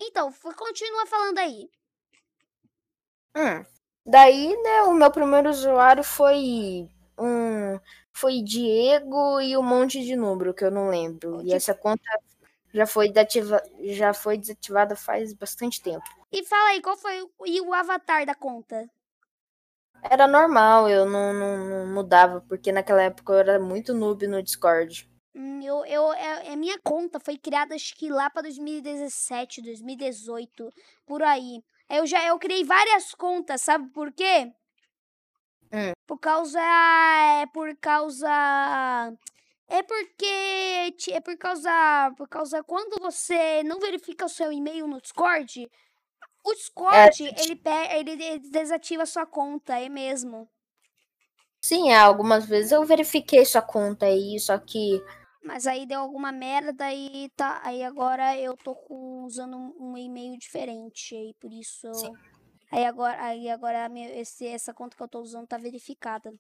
Então, 0.01 0.33
continua 0.33 1.07
falando 1.07 1.39
aí. 1.39 1.69
Hum. 3.37 3.65
Daí, 4.07 4.57
né, 4.63 4.83
o 4.83 4.95
meu 4.95 5.11
primeiro 5.11 5.51
usuário 5.51 6.03
foi 6.03 6.89
um 7.19 7.79
foi 8.13 8.43
Diego 8.43 9.41
e 9.41 9.57
um 9.57 9.63
monte 9.63 10.03
de 10.03 10.17
número 10.17 10.55
que 10.55 10.65
eu 10.65 10.71
não 10.71 10.89
lembro. 10.89 11.43
E 11.43 11.53
essa 11.53 11.75
conta 11.75 12.03
já 12.73 12.87
foi, 12.87 13.09
desativa, 13.09 13.63
já 13.81 14.13
foi 14.15 14.39
desativada 14.39 14.95
faz 14.97 15.33
bastante 15.33 15.81
tempo. 15.83 16.05
E 16.31 16.45
fala 16.45 16.71
aí, 16.71 16.83
qual 16.83 16.97
foi 16.97 17.23
o, 17.23 17.31
e 17.47 17.61
o 17.61 17.73
avatar 17.73 18.27
da 18.27 18.35
conta? 18.35 18.89
Era 20.03 20.27
normal, 20.27 20.89
eu 20.89 21.05
não, 21.05 21.33
não, 21.33 21.57
não 21.57 21.87
mudava, 21.95 22.41
porque 22.43 22.71
naquela 22.71 23.03
época 23.03 23.33
eu 23.33 23.39
era 23.39 23.59
muito 23.59 23.93
noob 23.93 24.27
no 24.27 24.43
Discord. 24.43 25.11
Hum, 25.35 25.61
eu, 25.63 25.85
eu, 25.87 26.11
a, 26.11 26.19
é, 26.19 26.53
é 26.53 26.57
minha 26.57 26.79
conta 26.83 27.19
foi 27.19 27.37
criada 27.37 27.75
acho 27.75 27.97
que 27.97 28.11
lá 28.11 28.31
para 28.31 28.43
2017, 28.43 29.63
2018, 29.63 30.73
por 31.07 31.23
aí. 31.23 31.63
Eu 31.89 32.07
já 32.07 32.25
eu 32.27 32.39
criei 32.39 32.65
várias 32.65 33.15
contas, 33.15 33.63
sabe 33.63 33.89
por 33.91 34.13
quê? 34.13 34.53
Hum. 35.73 35.93
Por 36.07 36.19
causa 36.19 36.61
é 36.61 37.47
por 37.47 37.75
causa 37.77 38.29
é 39.69 39.83
porque 39.83 41.11
é 41.11 41.21
por 41.21 41.37
causa 41.37 42.15
por 42.17 42.29
causa 42.29 42.63
quando 42.63 43.01
você 43.01 43.63
não 43.63 43.79
verifica 43.79 44.25
o 44.25 44.29
seu 44.29 44.51
e-mail 44.51 44.87
no 44.87 45.01
Discord, 45.01 45.71
o 46.45 46.55
Discord 46.55 47.27
é. 47.27 47.43
ele, 47.43 47.61
ele, 47.93 48.25
ele 48.25 48.51
desativa 48.51 49.03
a 49.03 49.07
sua 49.07 49.27
conta, 49.27 49.79
é 49.79 49.89
mesmo. 49.89 50.49
Sim, 51.61 51.93
algumas 51.93 52.47
vezes 52.47 52.73
eu 52.73 52.85
verifiquei 52.85 53.45
sua 53.45 53.61
conta 53.61 54.07
aí, 54.07 54.39
só 54.39 54.57
que 54.59 55.03
mas 55.49 55.67
aí 55.67 55.87
deu 55.87 56.01
alguma 56.01 56.31
merda 56.31 56.93
e 56.93 57.31
tá. 57.31 57.61
Aí 57.65 57.83
agora 57.83 58.37
eu 58.37 58.55
tô 58.55 58.75
com, 58.75 59.25
usando 59.25 59.57
um, 59.57 59.97
e-mail 59.97 60.37
diferente. 60.37 61.17
Aí 61.17 61.33
por 61.41 61.51
isso. 61.53 61.93
Sim. 61.95 62.13
Aí 62.71 62.85
agora, 62.85 63.23
aí 63.23 63.49
agora 63.49 63.89
minha, 63.89 64.11
esse, 64.21 64.47
essa 64.47 64.75
conta 64.75 64.95
que 64.95 65.03
eu 65.03 65.09
tô 65.09 65.21
usando 65.21 65.47
tá 65.47 65.57
verificada. 65.57 66.31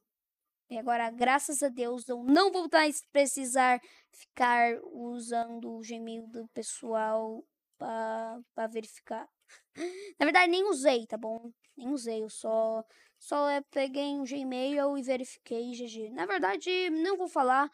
E 0.70 0.76
agora, 0.78 1.10
graças 1.10 1.62
a 1.62 1.68
Deus, 1.68 2.08
eu 2.08 2.22
não 2.22 2.52
vou 2.52 2.68
mais 2.70 3.02
precisar 3.10 3.80
ficar 4.12 4.78
usando 4.84 5.76
o 5.76 5.80
Gmail 5.80 6.26
do 6.26 6.46
pessoal 6.48 7.42
para 7.78 8.66
verificar. 8.70 9.26
Na 10.18 10.26
verdade, 10.26 10.50
nem 10.50 10.64
usei, 10.68 11.06
tá 11.06 11.16
bom? 11.16 11.50
Nem 11.76 11.88
usei, 11.90 12.22
eu 12.22 12.28
só, 12.28 12.84
só 13.18 13.46
peguei 13.70 14.14
um 14.14 14.24
Gmail 14.24 14.98
e 14.98 15.02
verifiquei 15.02 15.72
GG. 15.72 16.10
Na 16.10 16.26
verdade, 16.26 16.90
não 16.90 17.16
vou 17.16 17.28
falar 17.28 17.70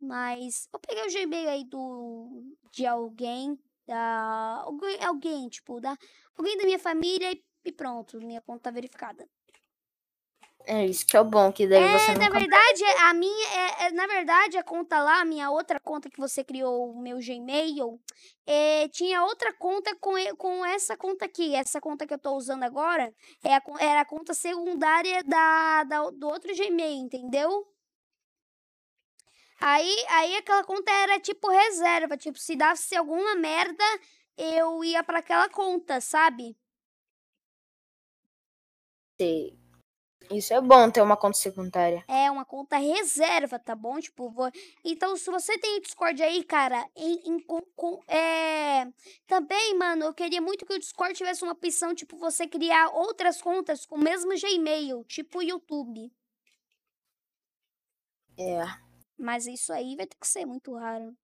mas 0.00 0.68
eu 0.72 0.78
peguei 0.80 1.04
o 1.06 1.12
Gmail 1.12 1.48
aí 1.48 1.64
do, 1.64 2.54
de 2.72 2.86
alguém, 2.86 3.58
da, 3.86 4.62
alguém, 4.62 5.04
alguém, 5.04 5.48
tipo, 5.48 5.80
da, 5.80 5.96
alguém 6.36 6.56
da 6.56 6.64
minha 6.64 6.78
família 6.78 7.32
e, 7.32 7.42
e 7.64 7.72
pronto, 7.72 8.18
minha 8.20 8.40
conta 8.40 8.64
tá 8.64 8.70
verificada. 8.70 9.28
É 10.68 10.84
isso 10.84 11.06
que 11.06 11.16
é 11.16 11.20
o 11.20 11.24
bom, 11.24 11.52
que 11.52 11.64
daí 11.64 11.80
é, 11.80 11.96
você 11.96 12.12
não. 12.12 12.22
Na 12.22 12.28
verdade, 12.28 12.84
a 13.02 13.14
minha. 13.14 13.48
É, 13.54 13.86
é, 13.86 13.90
na 13.92 14.04
verdade, 14.08 14.58
a 14.58 14.64
conta 14.64 15.00
lá, 15.00 15.20
a 15.20 15.24
minha 15.24 15.48
outra 15.48 15.78
conta 15.78 16.10
que 16.10 16.18
você 16.18 16.42
criou, 16.42 16.90
o 16.90 17.00
meu 17.00 17.18
Gmail, 17.18 18.00
é, 18.44 18.88
tinha 18.88 19.22
outra 19.22 19.52
conta 19.52 19.94
com, 20.00 20.14
com 20.36 20.66
essa 20.66 20.96
conta 20.96 21.24
aqui. 21.24 21.54
Essa 21.54 21.80
conta 21.80 22.04
que 22.04 22.12
eu 22.12 22.18
tô 22.18 22.34
usando 22.34 22.64
agora 22.64 23.14
é 23.44 23.54
a, 23.54 23.62
era 23.78 24.00
a 24.00 24.04
conta 24.04 24.34
secundária 24.34 25.22
da, 25.22 25.84
da, 25.84 26.10
do 26.10 26.26
outro 26.26 26.52
Gmail, 26.52 26.98
entendeu? 26.98 27.64
Aí, 29.60 30.04
aí 30.08 30.36
aquela 30.36 30.64
conta 30.64 30.90
era 30.90 31.20
tipo 31.20 31.48
reserva, 31.48 32.16
tipo, 32.16 32.38
se 32.40 32.56
desse 32.56 32.96
alguma 32.96 33.36
merda, 33.36 33.84
eu 34.36 34.82
ia 34.82 35.04
para 35.04 35.20
aquela 35.20 35.48
conta, 35.48 36.00
sabe? 36.00 36.56
Sei. 39.18 39.65
Isso 40.30 40.52
é 40.52 40.60
bom 40.60 40.90
ter 40.90 41.02
uma 41.02 41.16
conta 41.16 41.38
secundária. 41.38 42.04
É, 42.08 42.30
uma 42.30 42.44
conta 42.44 42.76
reserva, 42.76 43.58
tá 43.58 43.74
bom? 43.74 44.00
Tipo, 44.00 44.30
vou... 44.30 44.50
então 44.84 45.16
se 45.16 45.30
você 45.30 45.58
tem 45.58 45.80
Discord 45.80 46.22
aí, 46.22 46.42
cara, 46.44 46.84
em, 46.96 47.22
em 47.24 47.40
com, 47.40 47.60
com, 47.74 48.00
é... 48.08 48.86
também, 49.26 49.74
mano, 49.78 50.06
eu 50.06 50.14
queria 50.14 50.40
muito 50.40 50.66
que 50.66 50.74
o 50.74 50.78
Discord 50.78 51.14
tivesse 51.14 51.42
uma 51.42 51.52
opção, 51.52 51.94
tipo, 51.94 52.16
você 52.16 52.46
criar 52.46 52.88
outras 52.90 53.40
contas 53.40 53.86
com 53.86 53.96
o 53.96 54.02
mesmo 54.02 54.32
Gmail, 54.38 55.04
tipo 55.04 55.42
YouTube. 55.42 56.12
É. 58.38 58.62
Mas 59.18 59.46
isso 59.46 59.72
aí 59.72 59.96
vai 59.96 60.06
ter 60.06 60.16
que 60.18 60.26
ser 60.28 60.44
muito 60.44 60.74
raro. 60.74 61.16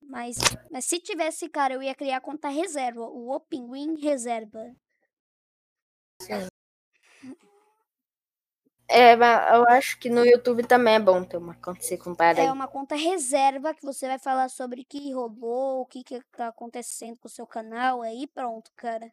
Mas, 0.00 0.36
mas 0.70 0.84
se 0.84 0.98
tivesse, 0.98 1.48
cara, 1.48 1.74
eu 1.74 1.82
ia 1.82 1.94
criar 1.94 2.20
conta 2.20 2.48
reserva. 2.48 3.00
O 3.00 3.30
Opinguin 3.34 3.96
reserva. 3.96 4.74
Sim. 6.22 6.46
É, 8.88 9.16
mas 9.16 9.54
eu 9.54 9.64
acho 9.68 9.98
que 9.98 10.10
no 10.10 10.24
YouTube 10.24 10.64
também 10.64 10.94
é 10.94 11.00
bom 11.00 11.24
ter 11.24 11.38
uma 11.38 11.54
conta 11.54 11.80
secundária. 11.82 12.42
É 12.42 12.52
uma 12.52 12.68
conta 12.68 12.94
reserva 12.94 13.72
que 13.72 13.82
você 13.82 14.06
vai 14.06 14.18
falar 14.18 14.50
sobre 14.50 14.84
que 14.84 15.12
roubou, 15.12 15.80
o 15.80 15.86
que, 15.86 16.04
que 16.04 16.20
tá 16.36 16.48
acontecendo 16.48 17.16
com 17.16 17.26
o 17.26 17.30
seu 17.30 17.46
canal. 17.46 18.02
Aí 18.02 18.26
pronto, 18.26 18.70
cara 18.76 19.10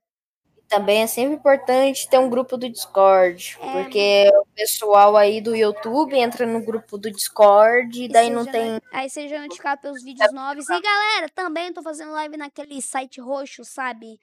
também 0.70 1.02
é 1.02 1.08
sempre 1.08 1.34
importante 1.34 2.08
ter 2.08 2.20
um 2.20 2.30
grupo 2.30 2.56
do 2.56 2.70
Discord, 2.70 3.58
é. 3.60 3.74
porque 3.74 4.30
o 4.40 4.46
pessoal 4.56 5.18
aí 5.18 5.42
do 5.42 5.56
YouTube 5.56 6.16
entra 6.16 6.46
no 6.46 6.64
grupo 6.64 6.96
do 6.96 7.10
Discord 7.10 8.04
e 8.04 8.08
daí 8.08 8.30
não 8.30 8.46
tem. 8.46 8.80
Aí 8.94 9.10
seja 9.10 9.42
notificado 9.42 9.82
pelos 9.82 10.04
vídeos 10.04 10.32
novos. 10.32 10.70
E 10.70 10.80
galera, 10.80 11.28
também 11.34 11.74
tô 11.74 11.82
fazendo 11.82 12.12
live 12.12 12.38
naquele 12.38 12.80
site 12.84 13.20
roxo, 13.20 13.66
sabe? 13.66 14.20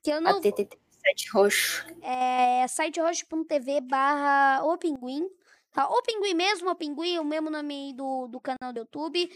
Que 0.00 0.12
eu 0.12 0.20
não. 0.20 0.38
A 0.38 0.40
TTT 0.40 0.81
site 1.02 1.30
roxo. 1.30 1.86
É 2.02 2.66
siteroxo.tv 2.68 3.80
barra 3.82 4.64
o 4.64 4.78
pinguim. 4.78 5.28
Tá? 5.72 5.88
O 5.88 6.02
pinguim 6.02 6.34
mesmo, 6.34 6.70
o 6.70 6.76
pinguim, 6.76 7.18
o 7.18 7.24
mesmo 7.24 7.50
nome 7.50 7.94
do, 7.94 8.28
do 8.28 8.40
canal 8.40 8.72
do 8.72 8.80
YouTube. 8.80 9.30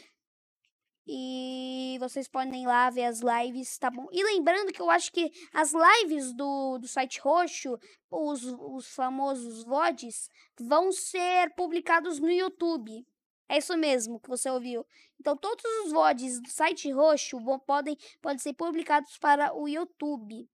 E 1.09 1.97
vocês 2.01 2.27
podem 2.27 2.65
ir 2.65 2.67
lá 2.67 2.91
ver 2.91 3.05
as 3.05 3.21
lives, 3.21 3.79
tá 3.79 3.89
bom? 3.89 4.09
E 4.11 4.25
lembrando 4.25 4.73
que 4.73 4.83
eu 4.83 4.91
acho 4.91 5.13
que 5.13 5.33
as 5.55 5.73
lives 5.73 6.33
do, 6.35 6.79
do 6.79 6.89
site 6.89 7.21
roxo, 7.21 7.79
os, 8.11 8.43
os 8.43 8.89
famosos 8.89 9.63
VODs, 9.63 10.29
vão 10.61 10.91
ser 10.91 11.55
publicados 11.55 12.19
no 12.19 12.29
YouTube. 12.29 13.07
É 13.49 13.59
isso 13.59 13.77
mesmo 13.77 14.19
que 14.19 14.29
você 14.29 14.51
ouviu. 14.51 14.85
Então, 15.21 15.37
todos 15.37 15.65
os 15.85 15.93
VODs 15.93 16.43
do 16.43 16.51
site 16.51 16.91
roxo 16.91 17.39
vão, 17.39 17.61
podem, 17.61 17.97
podem 18.21 18.39
ser 18.39 18.55
publicados 18.55 19.17
para 19.19 19.55
o 19.55 19.69
YouTube. 19.69 20.49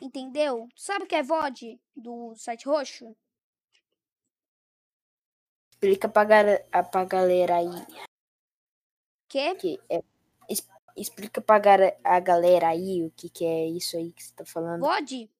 Entendeu? 0.00 0.68
Sabe 0.76 1.04
o 1.04 1.06
que 1.06 1.14
é 1.14 1.22
VOD 1.22 1.80
do 1.94 2.34
site 2.36 2.66
roxo? 2.66 3.14
Explica 5.70 6.08
pra, 6.08 6.24
pra 6.84 7.04
galera 7.04 7.56
aí. 7.56 7.86
Quê? 9.28 9.54
Que 9.54 9.80
é, 9.88 10.02
explica 10.96 11.40
pra 11.40 11.56
a 12.04 12.20
galera 12.20 12.68
aí 12.68 13.04
o 13.04 13.10
que, 13.10 13.28
que 13.28 13.44
é 13.44 13.66
isso 13.66 13.96
aí 13.96 14.12
que 14.12 14.22
você 14.22 14.34
tá 14.34 14.44
falando. 14.44 14.80
VOD? 14.80 15.30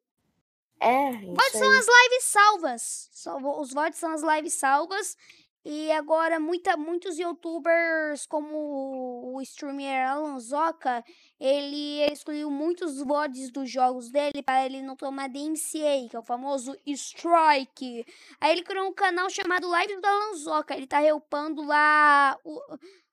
É. 0.81 1.13
VOD 1.13 1.51
são 1.53 1.71
as 1.71 1.87
lives 1.87 2.25
salvas. 2.25 3.11
Os 3.59 3.73
VODs 3.73 3.99
são 3.99 4.13
as 4.13 4.23
lives 4.23 4.55
salvas. 4.55 5.17
E 5.63 5.93
agora 5.93 6.41
muita, 6.41 6.75
muitos 6.75 7.19
youtubers, 7.19 8.25
como 8.25 9.35
o 9.35 9.43
streamer 9.43 10.09
Alan 10.09 10.39
Zoka, 10.39 11.05
ele 11.39 12.01
excluiu 12.11 12.51
muitos 12.51 12.99
VODs 13.03 13.51
dos 13.51 13.71
jogos 13.71 14.11
dele 14.11 14.43
para 14.43 14.65
ele 14.65 14.81
não 14.81 14.97
tomar 14.97 15.29
DMCA, 15.29 16.09
que 16.09 16.17
é 16.17 16.19
o 16.19 16.23
famoso 16.23 16.75
strike. 16.87 18.07
Aí 18.41 18.53
ele 18.53 18.63
criou 18.63 18.89
um 18.89 18.95
canal 18.95 19.29
chamado 19.29 19.69
Live 19.69 20.01
do 20.01 20.07
Alan 20.07 20.35
Zoka. 20.37 20.75
Ele 20.75 20.87
tá 20.87 20.99
reupando 20.99 21.63
lá 21.63 22.39
o, 22.43 22.59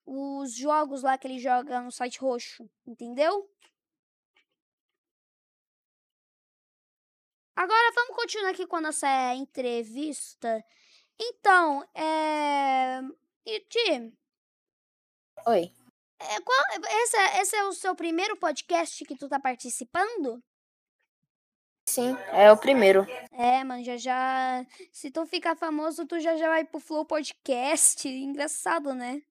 os 0.05 0.55
jogos 0.55 1.03
lá 1.03 1.17
que 1.17 1.27
ele 1.27 1.39
joga 1.39 1.81
no 1.81 1.91
site 1.91 2.19
roxo, 2.19 2.69
entendeu? 2.85 3.49
Agora 7.57 7.91
vamos 7.93 8.15
continuar 8.15 8.51
aqui 8.51 8.65
com 8.65 8.77
a 8.77 8.81
nossa 8.81 9.33
entrevista. 9.35 10.63
Então, 11.19 11.83
é. 11.95 12.99
E, 13.45 13.59
Ti, 13.61 14.13
Oi. 15.47 15.71
é, 16.19 16.41
qual, 16.41 16.57
esse, 17.03 17.17
é- 17.17 17.41
esse 17.41 17.55
é 17.55 17.63
o 17.63 17.73
seu 17.73 17.95
primeiro 17.95 18.35
podcast 18.37 19.03
que 19.05 19.15
tu 19.15 19.29
tá 19.29 19.39
participando? 19.39 20.43
Sim, 21.89 22.17
é 22.33 22.51
o 22.51 22.57
primeiro. 22.57 23.07
É, 23.31 23.63
mano, 23.63 23.81
já 23.83 23.95
já. 23.95 24.65
Se 24.91 25.09
tu 25.09 25.25
ficar 25.25 25.55
famoso, 25.55 26.05
tu 26.05 26.19
já 26.19 26.35
já 26.35 26.49
vai 26.49 26.65
pro 26.65 26.81
Flow 26.81 27.05
Podcast. 27.05 28.07
Engraçado, 28.07 28.93
né? 28.93 29.21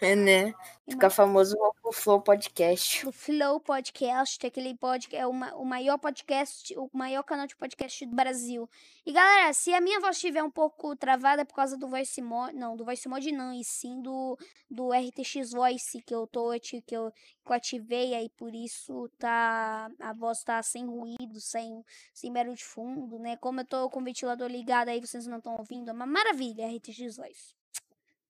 É, 0.00 0.14
né? 0.14 0.54
Ficar 0.88 1.10
famoso 1.10 1.56
no 1.84 1.92
Flow 1.92 2.20
Podcast. 2.20 3.04
do 3.04 3.10
Flow 3.10 3.58
Podcast, 3.60 4.46
aquele 4.46 4.74
podcast, 4.76 5.16
é 5.16 5.26
o, 5.26 5.32
ma- 5.32 5.54
o 5.56 5.64
maior 5.64 5.98
podcast, 5.98 6.72
o 6.78 6.88
maior 6.92 7.24
canal 7.24 7.48
de 7.48 7.56
podcast 7.56 8.06
do 8.06 8.14
Brasil. 8.14 8.70
E 9.04 9.12
galera, 9.12 9.52
se 9.52 9.74
a 9.74 9.80
minha 9.80 9.98
voz 9.98 10.16
estiver 10.16 10.42
um 10.42 10.50
pouco 10.50 10.94
travada 10.94 11.42
é 11.42 11.44
por 11.44 11.54
causa 11.54 11.76
do 11.76 11.88
Voice 11.88 12.22
Mod, 12.22 12.54
não, 12.54 12.76
do 12.76 12.84
Voice 12.84 13.08
Mod 13.08 13.30
não, 13.32 13.52
e 13.52 13.64
sim 13.64 14.00
do, 14.00 14.38
do 14.70 14.90
RTX 14.92 15.50
Voice 15.50 16.00
que 16.00 16.14
eu 16.14 16.28
tô, 16.28 16.50
que 16.60 16.76
eu, 16.76 16.82
que 16.84 16.94
eu 16.94 17.12
ativei 17.56 18.14
aí, 18.14 18.28
por 18.30 18.54
isso 18.54 19.10
tá, 19.18 19.90
a 19.98 20.12
voz 20.12 20.44
tá 20.44 20.62
sem 20.62 20.86
ruído, 20.86 21.40
sem, 21.40 21.84
sem 22.14 22.32
barulho 22.32 22.54
de 22.56 22.64
fundo, 22.64 23.18
né? 23.18 23.36
Como 23.38 23.60
eu 23.60 23.66
tô 23.66 23.90
com 23.90 24.00
o 24.00 24.04
ventilador 24.04 24.48
ligado 24.48 24.90
aí, 24.90 25.00
vocês 25.00 25.26
não 25.26 25.38
estão 25.38 25.56
ouvindo, 25.56 25.90
é 25.90 25.92
uma 25.92 26.06
maravilha, 26.06 26.68
RTX 26.68 27.16
Voice. 27.16 27.54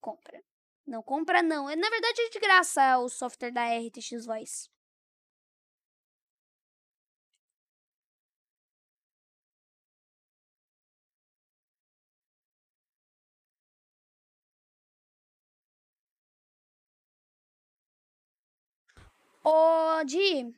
Compra. 0.00 0.42
Não 0.88 1.02
compra 1.02 1.42
não, 1.42 1.68
é 1.68 1.76
na 1.76 1.90
verdade 1.90 2.20
é 2.22 2.30
de 2.30 2.38
graça 2.40 2.98
o 2.98 3.08
software 3.10 3.50
da 3.52 3.62
RTX 3.66 4.24
Voice. 4.24 4.70
Ô, 19.44 20.04
Di, 20.04 20.54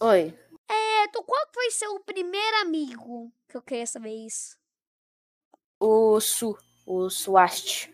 Oi. 0.00 0.36
é, 0.68 1.08
tu, 1.08 1.22
qual 1.22 1.46
foi 1.52 1.70
seu 1.70 1.98
primeiro 2.00 2.56
amigo? 2.62 3.32
Que 3.48 3.56
eu 3.56 3.62
queria 3.62 3.86
saber 3.86 4.14
isso. 4.26 4.58
O 5.78 6.20
Su. 6.20 6.58
O 6.84 7.08
Suast. 7.08 7.93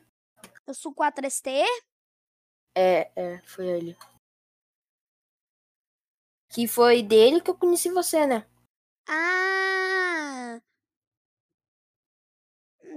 Eu 0.71 0.75
sou 0.75 0.95
4ST? 0.95 1.65
É, 2.77 3.11
é, 3.17 3.43
foi 3.45 3.67
ele. 3.67 3.97
Que 6.49 6.69
foi 6.69 7.03
dele 7.03 7.41
que 7.41 7.51
eu 7.51 7.57
conheci 7.57 7.91
você, 7.91 8.25
né? 8.25 8.47
Ah! 9.09 10.61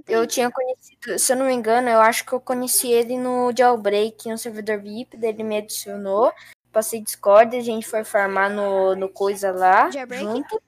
Eu 0.07 0.19
Entendi. 0.19 0.27
tinha 0.27 0.51
conhecido, 0.51 1.17
se 1.17 1.33
eu 1.33 1.37
não 1.37 1.47
me 1.47 1.53
engano, 1.53 1.89
eu 1.89 1.99
acho 1.99 2.23
que 2.23 2.33
eu 2.33 2.39
conheci 2.39 2.91
ele 2.91 3.17
no 3.17 3.51
Jailbreak, 3.57 4.29
no 4.29 4.37
servidor 4.37 4.79
VIP, 4.79 5.17
daí 5.17 5.31
ele 5.31 5.43
me 5.43 5.57
adicionou. 5.57 6.31
Passei 6.71 7.01
Discord, 7.01 7.57
a 7.57 7.61
gente 7.61 7.87
foi 7.87 8.03
farmar 8.03 8.51
no, 8.51 8.95
no 8.95 9.09
coisa 9.09 9.51
lá. 9.51 9.89
Jailbreak? 9.89 10.25
Junto. 10.25 10.61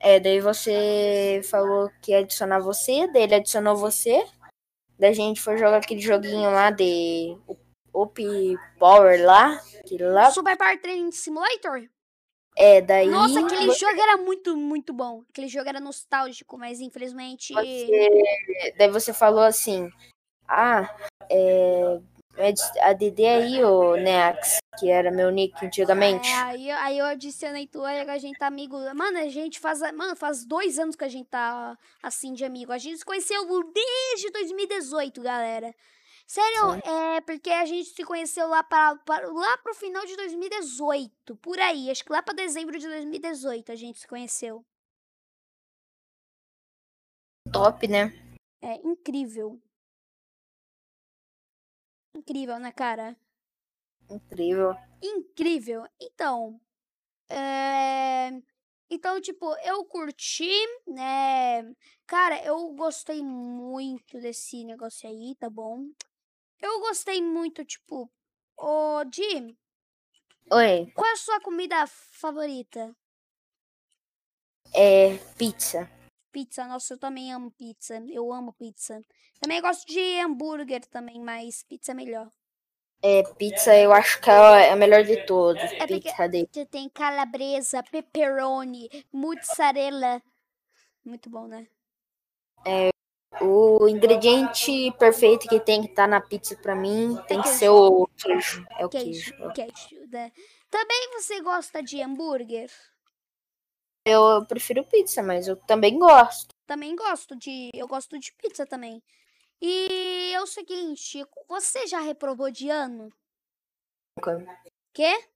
É, 0.00 0.18
daí 0.18 0.40
você 0.40 1.42
falou 1.44 1.90
que 2.00 2.12
ia 2.12 2.20
adicionar 2.20 2.58
você, 2.58 3.06
daí 3.12 3.24
ele 3.24 3.34
adicionou 3.34 3.76
você. 3.76 4.26
Daí 5.02 5.10
a 5.10 5.14
gente 5.14 5.40
foi 5.40 5.58
jogar 5.58 5.78
aquele 5.78 6.00
joguinho 6.00 6.48
lá 6.52 6.70
de 6.70 7.36
Up 7.92 8.22
Power 8.78 9.26
lá. 9.26 9.60
Que 9.84 9.98
lá. 9.98 10.30
Super 10.30 10.56
Power 10.56 10.80
Training 10.80 11.10
Simulator? 11.10 11.88
É, 12.56 12.80
daí. 12.80 13.08
Nossa, 13.08 13.40
aquele 13.40 13.72
jogo 13.72 14.00
era 14.00 14.16
muito, 14.16 14.56
muito 14.56 14.92
bom. 14.92 15.24
Aquele 15.28 15.48
jogo 15.48 15.68
era 15.68 15.80
nostálgico, 15.80 16.56
mas 16.56 16.80
infelizmente. 16.80 17.52
Você, 17.52 18.74
daí 18.78 18.88
você 18.92 19.12
falou 19.12 19.42
assim: 19.42 19.90
Ah, 20.46 20.94
é, 21.28 21.98
a 22.80 22.92
DD 22.92 23.26
aí, 23.26 23.64
o 23.64 23.96
Neax, 23.96 24.58
que 24.78 24.90
era 24.90 25.10
meu 25.10 25.30
nick 25.30 25.64
antigamente. 25.64 26.28
É, 26.28 26.34
aí, 26.34 26.70
aí 26.70 26.98
eu 26.98 27.04
adicionei 27.06 27.66
tu 27.66 27.86
e 27.86 28.00
a 28.00 28.18
gente 28.18 28.38
tá 28.38 28.46
amigo. 28.46 28.76
Mano, 28.94 29.18
a 29.18 29.28
gente 29.28 29.60
faz. 29.60 29.80
Mano, 29.92 30.16
faz 30.16 30.44
dois 30.44 30.78
anos 30.78 30.96
que 30.96 31.04
a 31.04 31.08
gente 31.08 31.28
tá 31.28 31.76
assim 32.02 32.32
de 32.32 32.44
amigo. 32.44 32.72
A 32.72 32.78
gente 32.78 32.98
se 32.98 33.04
conheceu 33.04 33.44
desde 33.72 34.30
2018, 34.30 35.20
galera. 35.20 35.74
Sério, 36.26 36.80
é 36.84 37.20
porque 37.20 37.50
a 37.50 37.66
gente 37.66 37.90
se 37.90 38.04
conheceu 38.04 38.46
lá, 38.48 38.62
para, 38.62 38.96
para, 39.04 39.30
lá 39.30 39.58
pro 39.58 39.74
final 39.74 40.04
de 40.06 40.16
2018. 40.16 41.36
Por 41.36 41.58
aí. 41.58 41.90
Acho 41.90 42.04
que 42.04 42.12
lá 42.12 42.22
pra 42.22 42.32
dezembro 42.32 42.78
de 42.78 42.88
2018 42.88 43.70
a 43.70 43.74
gente 43.74 43.98
se 43.98 44.08
conheceu. 44.08 44.64
Top, 47.52 47.86
né? 47.86 48.10
É 48.62 48.76
incrível. 48.76 49.60
Incrível, 52.14 52.58
né, 52.58 52.72
cara? 52.72 53.16
Incrível. 54.10 54.74
incrível. 55.02 55.86
Então, 56.00 56.60
é... 57.28 58.30
então, 58.90 59.20
tipo, 59.20 59.54
eu 59.64 59.84
curti, 59.84 60.50
né? 60.86 61.62
Cara, 62.06 62.42
eu 62.44 62.72
gostei 62.74 63.22
muito 63.22 64.20
desse 64.20 64.64
negócio 64.64 65.08
aí, 65.08 65.34
tá 65.38 65.48
bom? 65.48 65.86
Eu 66.60 66.80
gostei 66.80 67.22
muito, 67.22 67.64
tipo, 67.64 68.10
ô, 68.56 69.04
Di, 69.04 69.56
Oi, 70.50 70.92
qual 70.94 71.06
é 71.06 71.12
a 71.12 71.16
sua 71.16 71.40
comida 71.40 71.86
favorita? 71.86 72.94
é 74.74 75.18
pizza. 75.36 75.88
Pizza, 76.32 76.66
nossa, 76.66 76.94
eu 76.94 76.98
também 76.98 77.32
amo 77.32 77.50
pizza. 77.50 78.02
Eu 78.08 78.32
amo 78.32 78.54
pizza. 78.54 79.00
Também 79.38 79.60
gosto 79.60 79.86
de 79.86 80.00
hambúrguer 80.20 80.84
também, 80.86 81.20
mas 81.20 81.62
pizza 81.62 81.92
é 81.92 81.94
melhor. 81.94 82.28
É, 83.02 83.22
pizza 83.34 83.76
eu 83.76 83.92
acho 83.92 84.20
que 84.20 84.30
é 84.30 84.70
a 84.70 84.76
melhor 84.76 85.04
de 85.04 85.26
todas. 85.26 85.70
É 85.72 85.86
Pizza 85.86 86.28
dele. 86.28 86.48
Tem 86.70 86.88
calabresa, 86.88 87.82
pepperoni, 87.82 88.88
mozzarella. 89.12 90.22
Muito 91.04 91.28
bom, 91.28 91.46
né? 91.46 91.66
O 93.40 93.88
ingrediente 93.88 94.92
perfeito 94.98 95.48
que 95.48 95.58
tem 95.58 95.82
que 95.82 95.88
estar 95.88 96.06
na 96.06 96.20
pizza 96.20 96.56
pra 96.56 96.76
mim 96.76 97.18
tem 97.26 97.42
que 97.42 97.48
ser 97.48 97.70
o 97.70 98.06
queijo. 98.16 98.64
É 98.78 98.86
o 98.86 98.88
Queijo, 98.88 99.34
queijo. 99.34 99.52
queijo, 99.52 100.06
né? 100.10 100.30
Também 100.70 101.10
você 101.14 101.40
gosta 101.40 101.82
de 101.82 102.00
hambúrguer? 102.00 102.70
Eu 104.04 104.44
prefiro 104.46 104.84
pizza, 104.84 105.22
mas 105.22 105.46
eu 105.46 105.56
também 105.56 105.98
gosto. 105.98 106.48
Também 106.66 106.96
gosto 106.96 107.36
de. 107.36 107.70
Eu 107.74 107.86
gosto 107.86 108.18
de 108.18 108.32
pizza 108.32 108.66
também. 108.66 109.02
E 109.60 110.32
é 110.32 110.40
o 110.40 110.46
seguinte, 110.46 111.24
você 111.46 111.86
já 111.86 112.00
reprovou 112.00 112.50
de 112.50 112.68
ano? 112.68 113.12
Nunca. 114.16 114.60
Quê? 114.92 115.28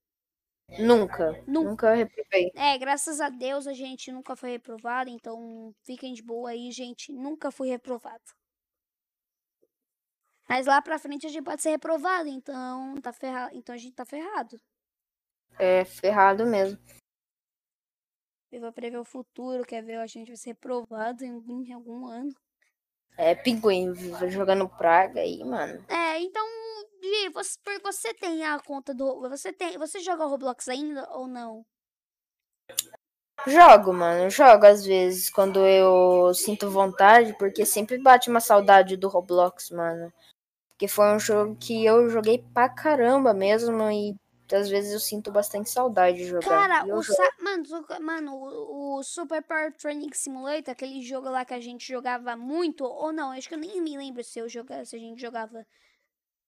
Nunca. 0.79 1.31
Nunca. 1.47 1.69
Nunca 1.69 1.93
reprovei. 1.93 2.51
É, 2.53 2.77
graças 2.77 3.21
a 3.21 3.29
Deus 3.29 3.67
a 3.67 3.73
gente 3.73 4.11
nunca 4.11 4.35
foi 4.35 4.51
reprovado, 4.51 5.09
então 5.09 5.73
fiquem 5.83 6.13
de 6.13 6.21
boa 6.21 6.49
aí, 6.49 6.71
gente. 6.71 7.13
Nunca 7.13 7.51
fui 7.51 7.69
reprovado. 7.69 8.23
Mas 10.47 10.65
lá 10.65 10.81
pra 10.81 10.99
frente 10.99 11.25
a 11.25 11.29
gente 11.29 11.43
pode 11.43 11.61
ser 11.61 11.69
reprovado, 11.69 12.27
então 12.27 12.95
tá 13.01 13.13
ferrado. 13.13 13.55
Então 13.55 13.73
a 13.73 13.77
gente 13.77 13.95
tá 13.95 14.05
ferrado. 14.05 14.59
É 15.57 15.85
ferrado 15.85 16.45
mesmo. 16.45 16.77
Eu 18.51 18.61
vou 18.61 18.71
prever 18.71 18.97
o 18.97 19.03
futuro, 19.03 19.65
quer 19.65 19.83
ver? 19.83 19.97
A 19.97 20.07
gente 20.07 20.27
vai 20.29 20.37
ser 20.37 20.51
reprovado 20.51 21.23
em, 21.23 21.31
algum- 21.31 21.63
em 21.63 21.73
algum 21.73 22.05
ano. 22.07 22.33
É 23.17 23.33
pinguim 23.35 23.93
jogando 24.29 24.69
praga 24.69 25.21
aí, 25.21 25.43
mano. 25.43 25.83
É, 25.89 26.19
então, 26.19 26.45
você, 27.33 27.57
você 27.83 28.13
tem 28.13 28.45
a 28.45 28.59
conta 28.59 28.93
do. 28.93 29.21
Você 29.29 29.51
tem. 29.51 29.77
Você 29.77 29.99
joga 29.99 30.25
Roblox 30.25 30.67
ainda 30.67 31.07
ou 31.11 31.27
não? 31.27 31.65
Jogo, 33.45 33.93
mano. 33.93 34.29
Jogo 34.29 34.65
às 34.65 34.85
vezes 34.85 35.29
quando 35.29 35.65
eu 35.65 36.33
sinto 36.33 36.69
vontade, 36.69 37.35
porque 37.37 37.65
sempre 37.65 37.97
bate 37.97 38.29
uma 38.29 38.39
saudade 38.39 38.97
do 38.97 39.07
Roblox, 39.07 39.69
mano. 39.71 40.11
Porque 40.69 40.87
foi 40.87 41.07
um 41.13 41.19
jogo 41.19 41.55
que 41.55 41.85
eu 41.85 42.09
joguei 42.09 42.43
pra 42.53 42.69
caramba 42.69 43.33
mesmo 43.33 43.89
e 43.91 44.15
às 44.55 44.69
vezes 44.69 44.93
eu 44.93 44.99
sinto 44.99 45.31
bastante 45.31 45.69
saudade 45.69 46.17
de 46.17 46.25
jogar. 46.25 46.47
Cara, 46.47 46.85
o 46.95 47.01
jogo. 47.01 47.19
mano, 47.41 47.63
o- 47.69 48.01
mano, 48.01 48.35
o, 48.35 48.97
o 48.97 49.03
Super 49.03 49.41
Power 49.43 49.73
Training 49.75 50.11
Simulator, 50.13 50.71
aquele 50.71 51.01
jogo 51.01 51.29
lá 51.29 51.43
que 51.45 51.53
a 51.53 51.59
gente 51.59 51.87
jogava 51.87 52.35
muito, 52.35 52.83
ou 52.83 53.11
não, 53.11 53.31
acho 53.31 53.47
que 53.47 53.55
eu 53.55 53.59
nem 53.59 53.81
me 53.81 53.97
lembro 53.97 54.23
se 54.23 54.39
eu 54.39 54.47
jogava, 54.47 54.85
se 54.85 54.95
a 54.95 54.99
gente 54.99 55.19
jogava. 55.21 55.65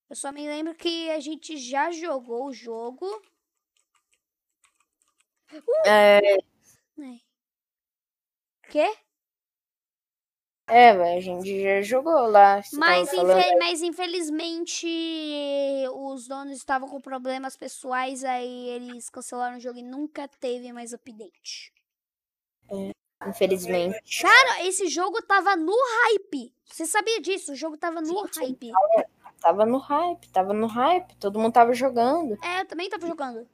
Eu 0.09 0.15
só 0.15 0.31
me 0.31 0.47
lembro 0.47 0.73
que 0.75 1.09
a 1.11 1.19
gente 1.19 1.57
já 1.57 1.91
jogou 1.91 2.47
o 2.47 2.53
jogo. 2.53 3.05
É, 5.85 6.19
Ai. 6.99 7.21
Quê? 8.69 8.95
É, 10.69 10.91
a 11.17 11.19
gente 11.19 11.61
já 11.63 11.81
jogou 11.81 12.27
lá. 12.27 12.61
Tava 12.61 12.67
Mas, 12.73 13.09
falando. 13.09 13.39
infe- 13.39 13.55
mas 13.57 13.81
infelizmente 13.81 14.87
os 15.93 16.27
donos 16.27 16.57
estavam 16.57 16.87
com 16.87 17.01
problemas 17.01 17.57
pessoais, 17.57 18.23
aí 18.23 18.69
eles 18.69 19.09
cancelaram 19.09 19.57
o 19.57 19.59
jogo 19.59 19.79
e 19.79 19.83
nunca 19.83 20.27
teve 20.27 20.71
mais 20.71 20.93
update. 20.93 21.73
Infelizmente. 23.27 24.21
Cara, 24.21 24.63
esse 24.65 24.87
jogo 24.87 25.21
tava 25.21 25.55
no 25.55 25.73
hype. 25.73 26.53
Você 26.65 26.85
sabia 26.85 27.19
disso? 27.21 27.51
O 27.51 27.55
jogo 27.55 27.77
tava 27.77 27.99
no 27.99 28.27
Sim, 28.31 28.41
hype. 28.45 28.71
Tava 29.41 29.65
no 29.65 29.77
hype, 29.77 30.29
tava 30.29 30.53
no 30.53 30.67
hype, 30.67 31.15
todo 31.15 31.39
mundo 31.39 31.53
tava 31.53 31.73
jogando. 31.73 32.37
É, 32.43 32.61
eu 32.61 32.65
também 32.67 32.89
tava 32.89 33.07
jogando. 33.07 33.47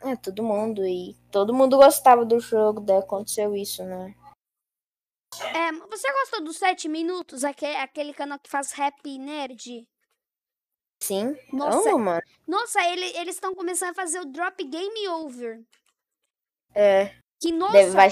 É, 0.00 0.16
todo 0.16 0.42
mundo. 0.42 0.86
E 0.86 1.14
todo 1.30 1.54
mundo 1.54 1.76
gostava 1.76 2.24
do 2.24 2.38
jogo, 2.40 2.80
daí 2.80 2.98
aconteceu 2.98 3.54
isso, 3.54 3.82
né? 3.84 4.14
É, 5.42 5.72
você 5.72 6.12
gosta 6.12 6.40
dos 6.40 6.56
7 6.56 6.88
minutos? 6.88 7.44
Aquele, 7.44 7.76
aquele 7.76 8.12
canal 8.14 8.38
que 8.38 8.50
faz 8.50 8.72
rap 8.72 9.18
nerd? 9.18 9.86
Sim. 11.02 11.36
Nossa, 11.52 11.90
Amo, 11.90 11.98
mano. 11.98 12.22
nossa 12.46 12.82
ele- 12.88 13.16
eles 13.18 13.34
estão 13.34 13.54
começando 13.54 13.90
a 13.90 13.94
fazer 13.94 14.20
o 14.20 14.24
Drop 14.24 14.62
Game 14.64 15.08
Over. 15.08 15.62
É, 16.74 17.14
Que, 17.40 17.52
nossa, 17.52 17.72
deve, 17.72 17.90
vai 17.90 18.10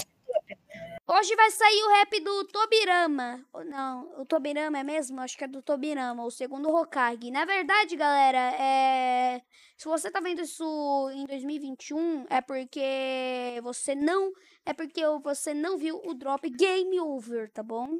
hoje 1.07 1.35
vai 1.35 1.51
sair 1.51 1.83
o 1.83 1.89
rap 1.89 2.19
do 2.21 2.43
Tobirama. 2.45 3.45
Ou 3.53 3.63
Não, 3.65 4.21
o 4.21 4.25
Tobirama 4.25 4.79
é 4.79 4.83
mesmo? 4.83 5.21
Acho 5.21 5.37
que 5.37 5.43
é 5.43 5.47
do 5.47 5.61
Tobirama, 5.61 6.23
o 6.23 6.31
segundo 6.31 6.69
Hokage. 6.69 7.31
Na 7.31 7.45
verdade, 7.45 7.95
galera, 7.95 8.37
é... 8.59 9.41
se 9.77 9.85
você 9.85 10.09
tá 10.09 10.19
vendo 10.19 10.41
isso 10.41 11.09
em 11.13 11.25
2021, 11.25 12.25
é 12.29 12.41
porque 12.41 13.59
você 13.63 13.95
não... 13.95 14.31
É 14.65 14.73
porque 14.73 15.01
você 15.23 15.53
não 15.53 15.77
viu 15.77 16.01
o 16.05 16.13
Drop 16.13 16.49
Game 16.49 16.99
Over, 16.99 17.51
tá 17.51 17.61
bom? 17.61 17.99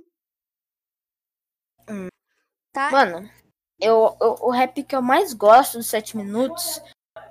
Hum. 1.90 2.08
Tá? 2.72 2.90
Mano, 2.90 3.30
eu, 3.80 4.18
eu- 4.22 4.38
o 4.42 4.50
rap 4.50 4.82
que 4.84 4.96
eu 4.96 5.02
mais 5.02 5.34
gosto 5.34 5.78
dos 5.78 5.88
7 5.88 6.16
minutos 6.16 6.82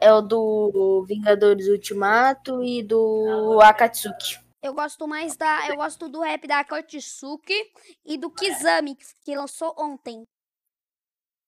é 0.00 0.12
o 0.12 0.20
do 0.20 1.04
Vingadores 1.06 1.68
Ultimato 1.68 2.62
e 2.62 2.82
do 2.82 3.58
Akatsuki. 3.62 4.41
Eu 4.62 4.72
gosto 4.74 5.08
mais 5.08 5.36
da. 5.36 5.68
Eu 5.68 5.76
gosto 5.76 6.08
do 6.08 6.20
rap 6.20 6.46
da 6.46 6.60
Akatsuki 6.60 7.72
e 8.04 8.16
do 8.16 8.30
Kizami, 8.30 8.94
que- 8.94 9.06
que 9.24 9.34
lançou 9.36 9.74
ontem. 9.76 10.24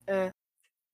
É. 0.07 0.33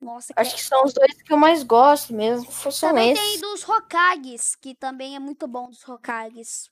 Nossa, 0.00 0.32
que 0.32 0.40
Acho 0.40 0.54
que 0.56 0.62
são 0.62 0.84
os 0.84 0.92
dois 0.92 1.22
que 1.22 1.32
eu 1.32 1.36
mais 1.36 1.62
gosto 1.62 2.12
mesmo. 2.12 2.50
São 2.52 2.90
Também 2.90 3.14
tem 3.14 3.28
esses. 3.30 3.40
dos 3.40 3.68
Hokages, 3.68 4.54
que 4.54 4.74
também 4.74 5.16
é 5.16 5.18
muito 5.18 5.46
bom 5.48 5.68
dos 5.68 5.86
Hokages. 5.88 6.70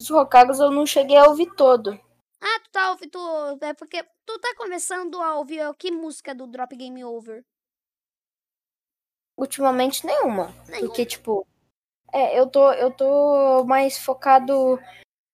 Os 0.00 0.10
Hokages 0.10 0.58
eu 0.60 0.70
não 0.70 0.86
cheguei 0.86 1.16
a 1.16 1.24
ouvir 1.28 1.54
todo. 1.54 1.98
Ah, 2.40 2.60
tu 2.60 2.70
tá 2.70 2.90
ouvindo. 2.90 3.10
Tu, 3.10 3.64
é 3.64 3.72
porque 3.74 4.02
tu 4.26 4.38
tá 4.38 4.54
começando 4.56 5.20
a 5.20 5.36
ouvir 5.38 5.62
ó, 5.66 5.72
que 5.72 5.90
música 5.90 6.34
do 6.34 6.46
Drop 6.46 6.74
Game 6.76 7.02
Over? 7.04 7.42
Ultimamente 9.36 10.04
nenhuma. 10.06 10.48
Nenhuma. 10.68 10.88
Porque, 10.88 11.04
tipo, 11.06 11.46
é, 12.12 12.38
eu 12.38 12.46
tô, 12.46 12.72
eu 12.72 12.90
tô 12.90 13.64
mais 13.64 13.98
focado 13.98 14.78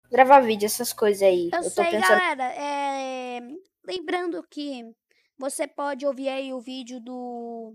em 0.07 0.11
gravar 0.11 0.41
vídeo, 0.41 0.67
essas 0.67 0.93
coisas 0.93 1.23
aí. 1.23 1.51
Eu, 1.53 1.59
Eu, 1.59 1.65
tô 1.65 1.71
sei, 1.71 1.85
pensando. 1.91 2.09
galera. 2.09 2.45
É... 2.55 3.41
Lembrando 3.85 4.43
que 4.49 4.95
você 5.39 5.67
pode 5.67 6.07
ouvir 6.07 6.29
aí 6.29 6.53
o 6.53 6.61
vídeo 6.61 7.01
do. 7.01 7.75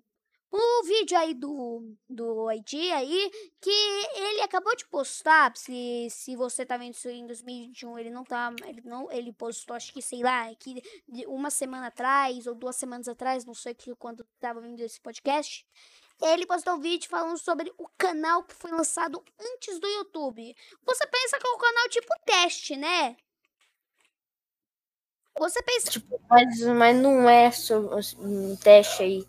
O 0.50 0.84
vídeo 0.86 1.18
aí 1.18 1.34
do, 1.34 1.94
do 2.10 2.50
ID 2.50 2.92
aí, 2.94 3.30
que 3.60 3.70
ele 4.16 4.42
acabou 4.42 4.74
de 4.78 4.88
postar. 4.88 5.52
Se, 5.58 6.08
se 6.10 6.38
você 6.38 6.66
tá 6.66 6.78
vendo 6.78 6.94
isso 6.94 7.10
em 7.10 7.28
2021, 7.28 8.00
ele 8.00 8.10
não 8.10 8.24
tá. 8.24 8.54
Ele 8.66 8.82
não. 8.86 9.12
Ele 9.12 9.34
postou, 9.34 9.76
acho 9.76 9.92
que, 9.92 10.02
sei 10.02 10.24
lá, 10.24 10.54
que 10.56 10.82
uma 11.28 11.50
semana 11.50 11.88
atrás, 11.88 12.48
ou 12.48 12.56
duas 12.56 12.78
semanas 12.78 13.10
atrás, 13.10 13.44
não 13.44 13.54
sei 13.54 13.74
que 13.74 13.94
quando 13.96 14.26
tava 14.40 14.62
vendo 14.62 14.80
esse 14.80 15.02
podcast. 15.02 15.66
Ele 16.22 16.46
postou 16.48 16.74
um 16.74 16.80
vídeo 16.80 17.08
falando 17.10 17.38
sobre 17.38 17.72
o 17.78 17.88
canal 17.98 18.44
que 18.44 18.56
foi 18.56 18.72
lançado 18.72 19.24
antes 19.40 19.80
do 19.80 19.88
YouTube. 19.88 20.56
Você 20.84 21.06
pensa 21.08 21.38
que 21.40 21.48
é 21.48 21.52
um 21.52 21.58
canal 21.58 21.90
tipo 21.90 22.08
teste, 22.26 22.76
né? 22.76 23.16
Você 25.38 25.62
pensa. 25.62 25.92
Tipo, 25.92 26.20
mas, 26.28 26.60
mas 26.62 26.98
não 26.98 27.30
é 27.30 27.52
só 27.52 27.78
um 28.18 28.56
teste 28.56 29.04
aí. 29.04 29.28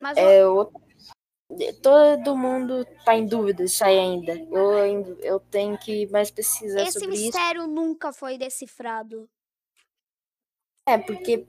Mas 0.00 0.16
o- 0.16 0.20
É 0.20 0.46
outro. 0.46 0.84
Todo 1.80 2.36
mundo 2.36 2.84
tá 3.04 3.14
em 3.14 3.24
dúvida 3.24 3.62
disso 3.62 3.84
aí 3.84 3.96
ainda. 3.96 4.32
Eu, 4.32 5.16
eu 5.20 5.38
tenho 5.38 5.78
que 5.78 6.04
mais 6.08 6.28
pesquisar 6.28 6.82
esse 6.82 6.98
sobre 6.98 7.14
isso. 7.14 7.26
mistério 7.26 7.68
nunca 7.68 8.12
foi 8.12 8.36
decifrado. 8.36 9.30
É, 10.88 10.98
porque 10.98 11.46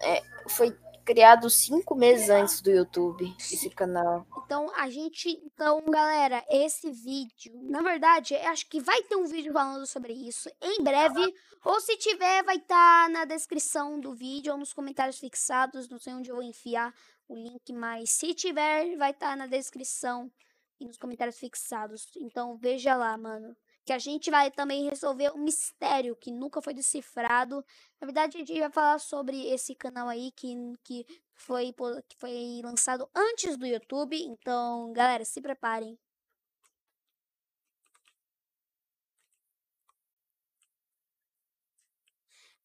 é, 0.00 0.22
foi 0.48 0.70
criado 1.08 1.48
cinco 1.48 1.94
meses 1.94 2.28
antes 2.28 2.60
do 2.60 2.70
YouTube, 2.70 3.34
esse 3.38 3.70
canal. 3.70 4.26
Então, 4.44 4.70
a 4.76 4.90
gente. 4.90 5.30
Então, 5.42 5.82
galera, 5.88 6.44
esse 6.50 6.90
vídeo. 6.90 7.58
Na 7.62 7.80
verdade, 7.80 8.36
acho 8.36 8.68
que 8.68 8.78
vai 8.78 9.02
ter 9.04 9.16
um 9.16 9.24
vídeo 9.24 9.50
falando 9.50 9.86
sobre 9.86 10.12
isso 10.12 10.50
em 10.60 10.82
breve. 10.82 11.34
Ou 11.64 11.80
se 11.80 11.96
tiver, 11.96 12.42
vai 12.44 12.56
estar 12.56 13.08
na 13.08 13.24
descrição 13.24 13.98
do 13.98 14.12
vídeo 14.12 14.52
ou 14.52 14.58
nos 14.58 14.74
comentários 14.74 15.18
fixados. 15.18 15.88
Não 15.88 15.98
sei 15.98 16.12
onde 16.12 16.28
eu 16.28 16.36
vou 16.36 16.44
enfiar 16.44 16.94
o 17.26 17.34
link, 17.34 17.72
mas 17.72 18.10
se 18.10 18.34
tiver, 18.34 18.94
vai 18.98 19.12
estar 19.12 19.34
na 19.34 19.46
descrição 19.46 20.30
e 20.78 20.84
nos 20.84 20.98
comentários 20.98 21.38
fixados. 21.38 22.06
Então, 22.18 22.54
veja 22.58 22.94
lá, 22.94 23.16
mano. 23.16 23.56
Que 23.88 23.92
a 23.94 23.98
gente 23.98 24.30
vai 24.30 24.50
também 24.50 24.86
resolver 24.86 25.32
um 25.34 25.38
mistério 25.38 26.14
que 26.14 26.30
nunca 26.30 26.60
foi 26.60 26.74
decifrado. 26.74 27.64
Na 27.98 28.04
verdade, 28.04 28.36
a 28.36 28.40
gente 28.40 28.60
vai 28.60 28.70
falar 28.70 28.98
sobre 28.98 29.46
esse 29.48 29.74
canal 29.74 30.10
aí 30.10 30.30
que, 30.32 30.54
que, 30.84 31.06
foi, 31.34 31.72
que 32.06 32.14
foi 32.18 32.60
lançado 32.62 33.08
antes 33.14 33.56
do 33.56 33.66
YouTube. 33.66 34.14
Então, 34.22 34.92
galera, 34.92 35.24
se 35.24 35.40
preparem. 35.40 35.98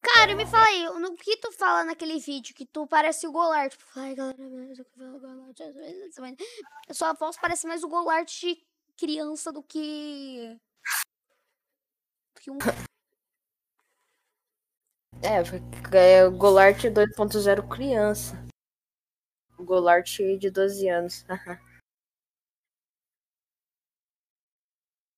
Cara, 0.02 0.36
me 0.36 0.46
fala 0.46 0.66
aí, 0.66 0.84
no 1.00 1.16
que 1.16 1.38
tu 1.38 1.54
fala 1.54 1.86
naquele 1.86 2.20
vídeo 2.20 2.54
que 2.54 2.66
tu 2.66 2.86
parece 2.86 3.26
o 3.26 3.32
Golart? 3.32 3.72
Tipo, 3.72 3.86
ai, 3.96 4.14
galera, 4.14 4.38
eu 6.90 6.94
sua 6.94 7.14
voz 7.14 7.38
parece 7.38 7.66
mais 7.66 7.82
o 7.82 7.88
Golart 7.88 8.30
de 8.42 8.62
criança 8.98 9.54
do 9.54 9.64
que. 9.64 10.60
Que 12.44 12.52
um. 12.52 12.58
É, 15.24 15.40
é 15.98 16.30
Golart 16.30 16.84
2.0 16.84 17.70
criança. 17.70 18.36
Golart 19.58 20.18
de 20.38 20.52
12 20.52 20.90
anos. 20.90 21.26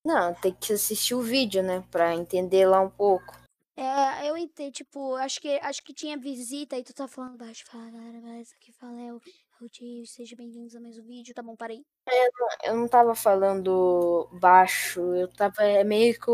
Não, 0.06 0.36
tem 0.36 0.54
que 0.54 0.74
assistir 0.74 1.16
o 1.16 1.22
vídeo, 1.22 1.64
né? 1.64 1.84
Pra 1.90 2.14
entender 2.14 2.68
lá 2.68 2.80
um 2.80 2.92
pouco. 2.92 3.34
É, 3.76 4.30
eu 4.30 4.38
entendo, 4.38 4.72
tipo, 4.72 5.16
acho 5.16 5.42
que, 5.42 5.60
acho 5.64 5.84
que 5.84 5.94
tinha 5.94 6.16
visita 6.16 6.78
e 6.78 6.84
tu 6.84 6.94
tá 6.94 7.08
falando 7.08 7.40
baixo. 7.40 7.66
Fala, 7.66 7.90
galera, 7.90 8.22
mas 8.22 8.54
aqui 8.54 8.72
fala 8.72 9.02
é 9.02 9.12
o, 9.12 9.18
é 9.18 9.66
o 9.66 9.68
Tio, 9.68 10.06
sejam 10.06 10.38
bem-vindos 10.38 10.76
ao 10.76 10.82
mesmo 10.82 11.04
vídeo. 11.04 11.34
Tá 11.34 11.42
bom, 11.42 11.56
parei. 11.56 11.84
Eu 12.64 12.76
não 12.76 12.88
tava 12.88 13.16
falando 13.16 14.30
baixo, 14.40 15.02
eu 15.16 15.28
tava 15.28 15.64
é, 15.64 15.84
meio 15.84 16.14
que 16.20 16.30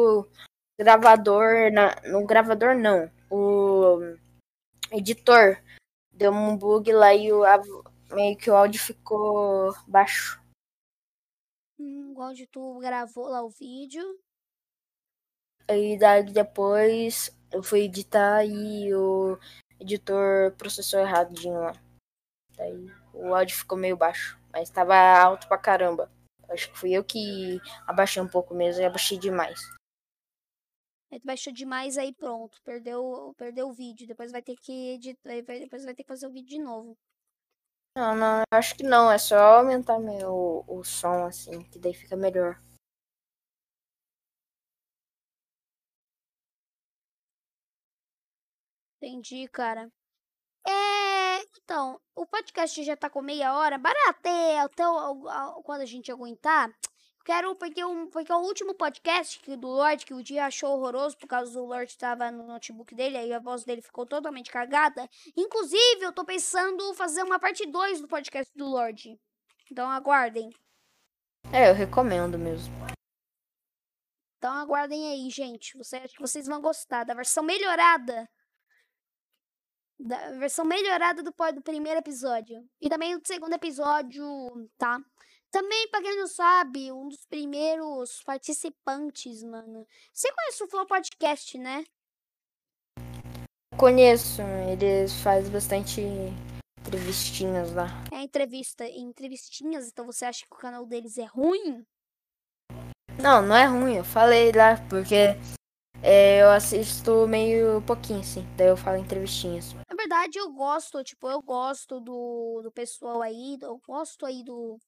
gravador. 0.82 1.72
Na, 1.72 1.96
no 2.10 2.26
gravador 2.26 2.76
não. 2.76 3.10
O 3.30 4.00
editor 4.92 5.62
deu 6.12 6.32
um 6.32 6.58
bug 6.58 6.92
lá 6.92 7.14
e 7.14 7.32
o, 7.32 7.44
a- 7.44 7.62
meio 8.12 8.36
que 8.38 8.50
o 8.50 8.56
áudio 8.56 8.82
ficou 8.82 9.74
baixo. 9.88 10.42
Hum, 11.80 12.12
igual 12.12 12.34
de 12.34 12.48
tu 12.48 12.80
gravou 12.80 13.28
lá 13.28 13.44
o 13.44 13.50
vídeo. 13.50 14.04
Aí 15.68 15.98
daí 15.98 16.24
depois 16.24 17.30
eu 17.52 17.64
fui 17.64 17.82
editar 17.82 18.44
e 18.46 18.94
o 18.94 19.38
editor 19.80 20.52
processou 20.58 21.00
erradinho 21.00 21.60
lá. 21.62 21.74
Daí 22.58 22.92
o 23.14 23.34
áudio 23.34 23.56
ficou 23.56 23.78
meio 23.78 23.96
baixo, 23.96 24.38
mas 24.52 24.70
tava 24.70 24.96
alto 24.96 25.48
pra 25.48 25.58
caramba. 25.58 26.12
Acho 26.50 26.70
que 26.72 26.78
fui 26.78 26.92
eu 26.92 27.04
que 27.04 27.62
abaixei 27.88 28.22
um 28.22 28.28
pouco 28.28 28.54
mesmo 28.54 28.82
e 28.82 28.86
abaixei 28.86 29.18
demais. 29.18 29.62
Aí 31.12 31.20
tu 31.20 31.26
baixou 31.26 31.52
demais, 31.54 31.98
aí 31.98 32.14
pronto. 32.14 32.62
Perdeu, 32.64 33.34
perdeu 33.38 33.68
o 33.68 33.74
vídeo. 33.74 34.08
Depois 34.08 34.32
vai 34.32 34.42
ter 34.42 34.56
que 34.56 34.92
editar. 34.94 35.30
Depois 35.42 35.84
vai 35.84 35.94
ter 35.94 36.04
que 36.04 36.08
fazer 36.08 36.28
o 36.28 36.32
vídeo 36.32 36.50
de 36.50 36.60
novo. 36.60 36.98
Não, 37.98 38.16
não, 38.16 38.44
acho 38.54 38.76
que 38.76 38.84
não. 38.84 39.12
É 39.12 39.18
só 39.18 39.36
aumentar 39.60 40.00
meu, 40.00 40.64
o 40.68 40.84
som, 40.84 41.26
assim, 41.26 41.62
que 41.70 41.78
daí 41.78 41.94
fica 41.94 42.16
melhor. 42.16 42.62
Entendi, 49.02 49.48
cara. 49.48 49.92
É, 50.68 51.42
então, 51.58 52.00
o 52.16 52.26
podcast 52.26 52.84
já 52.84 52.96
tá 52.96 53.10
com 53.10 53.22
meia 53.22 53.56
hora. 53.58 53.78
Baraté, 53.78 54.60
até 54.60 54.88
o- 54.88 55.64
quando 55.64 55.82
a 55.82 55.86
gente 55.86 56.12
aguentar. 56.12 56.70
Quero, 57.24 57.56
porque, 57.56 57.84
um, 57.86 58.08
porque 58.08 58.34
o 58.34 58.40
último 58.40 58.74
podcast 58.74 59.40
que, 59.40 59.56
do 59.56 59.68
Lorde, 59.68 60.06
que 60.06 60.14
o 60.14 60.24
dia 60.24 60.46
achou 60.46 60.72
horroroso 60.72 61.16
por 61.18 61.28
causa 61.28 61.54
do 61.54 61.66
Lorde 61.66 61.92
estava 61.92 62.32
no 62.32 62.48
notebook 62.48 62.96
dele, 62.96 63.18
aí 63.18 63.32
a 63.32 63.40
voz 63.40 63.64
dele 63.64 63.82
ficou 63.82 64.06
totalmente 64.06 64.52
cagada. 64.52 65.08
Inclusive, 65.38 66.02
eu 66.02 66.12
tô 66.12 66.26
pensando 66.26 66.94
fazer 66.96 67.22
uma 67.24 67.40
parte 67.40 67.66
2 67.66 68.02
do 68.02 68.08
podcast 68.08 68.52
do 68.58 68.66
Lorde. 68.68 69.20
Então 69.72 69.90
aguardem. 69.90 70.50
É, 71.54 71.70
eu 71.70 71.76
recomendo 71.76 72.40
mesmo. 72.40 72.74
Então 74.38 74.54
aguardem 74.56 75.12
aí, 75.12 75.30
gente. 75.30 75.78
Você, 75.78 75.98
acho 75.98 76.16
que 76.16 76.22
vocês 76.22 76.48
vão 76.48 76.60
gostar 76.60 77.04
da 77.04 77.14
versão 77.14 77.44
melhorada. 77.44 78.28
Da 80.00 80.32
versão 80.40 80.66
melhorada 80.66 81.22
do, 81.22 81.32
do 81.54 81.62
primeiro 81.62 82.00
episódio. 82.00 82.68
E 82.82 82.90
também 82.90 83.16
do 83.18 83.28
segundo 83.28 83.54
episódio, 83.54 84.26
tá? 84.76 85.00
Também, 85.52 85.90
pra 85.90 86.02
quem 86.02 86.18
não 86.18 86.28
sabe, 86.28 86.94
um 86.94 87.10
dos 87.10 87.26
primeiros 87.26 88.24
participantes, 88.24 89.44
mano. 89.44 89.86
Você 90.14 90.32
conhece 90.34 90.64
o 90.64 90.68
Flow 90.68 90.86
Podcast, 90.86 91.58
né? 91.58 91.84
Conheço, 93.78 94.42
eles 94.72 95.14
fazem 95.22 95.52
bastante 95.52 96.02
entrevistinhas 96.80 97.74
lá. 97.74 97.88
É 98.14 98.22
entrevista, 98.22 98.88
entrevistinhas, 98.88 99.90
então 99.90 100.06
você 100.06 100.24
acha 100.24 100.46
que 100.46 100.56
o 100.56 100.60
canal 100.60 100.86
deles 100.86 101.18
é 101.18 101.26
ruim? 101.26 101.86
Não, 103.22 103.42
não 103.42 103.56
é 103.56 103.66
ruim, 103.66 103.98
eu 103.98 104.06
falei 104.06 104.54
lá, 104.54 104.78
porque 104.90 105.36
é, 106.02 106.42
eu 106.42 106.50
assisto 106.50 107.28
meio 107.28 107.82
pouquinho, 107.84 108.22
assim. 108.22 108.44
Daí 108.58 108.68
eu 108.68 108.78
falo 108.78 108.98
entrevistinhas. 108.98 109.74
Na 109.88 109.96
verdade, 109.96 110.40
eu 110.40 110.52
gosto, 110.52 111.04
tipo, 111.04 111.30
eu 111.30 111.42
gosto 111.42 112.00
do, 112.00 112.62
do 112.64 112.72
pessoal 112.72 113.22
aí, 113.22 113.58
eu 113.62 113.80
gosto 113.86 114.26
aí 114.26 114.44
do. 114.44 114.80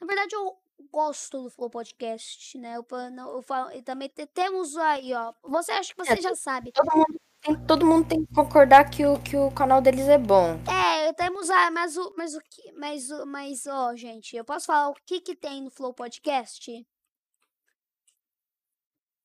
Na 0.00 0.06
verdade, 0.06 0.34
eu 0.34 0.56
gosto 0.90 1.42
do 1.44 1.50
Flow 1.50 1.68
Podcast, 1.70 2.56
né? 2.58 2.76
Eu, 2.76 2.86
não- 3.10 3.34
eu 3.34 3.42
falo, 3.42 3.72
e 3.72 3.82
também 3.82 4.08
te- 4.08 4.26
temos 4.26 4.76
aí, 4.76 5.12
ó. 5.14 5.32
Você 5.44 5.72
acha 5.72 5.94
que 5.94 5.98
você 6.04 6.20
já 6.20 6.34
sabe. 6.34 6.72
Todo 6.72 6.96
mundo 6.96 7.20
tem, 7.40 7.66
todo 7.66 7.86
mundo 7.86 8.08
tem 8.08 8.24
que 8.24 8.34
concordar 8.34 8.88
que 8.90 9.04
o, 9.06 9.20
que 9.22 9.36
o 9.36 9.50
canal 9.50 9.80
deles 9.80 10.08
é 10.08 10.18
bom. 10.18 10.58
É, 10.70 11.12
temos 11.12 11.48
a, 11.50 11.70
mas 11.70 11.96
o, 11.96 12.14
mas 12.16 12.34
o 12.34 12.40
que, 12.40 12.72
mas 12.72 13.10
o, 13.10 13.26
mas 13.26 13.66
ó, 13.66 13.94
gente, 13.96 14.36
eu 14.36 14.44
posso 14.44 14.66
falar 14.66 14.88
o 14.90 14.94
que 15.06 15.20
que 15.20 15.34
tem 15.34 15.62
no 15.62 15.70
Flow 15.70 15.92
Podcast? 15.92 16.86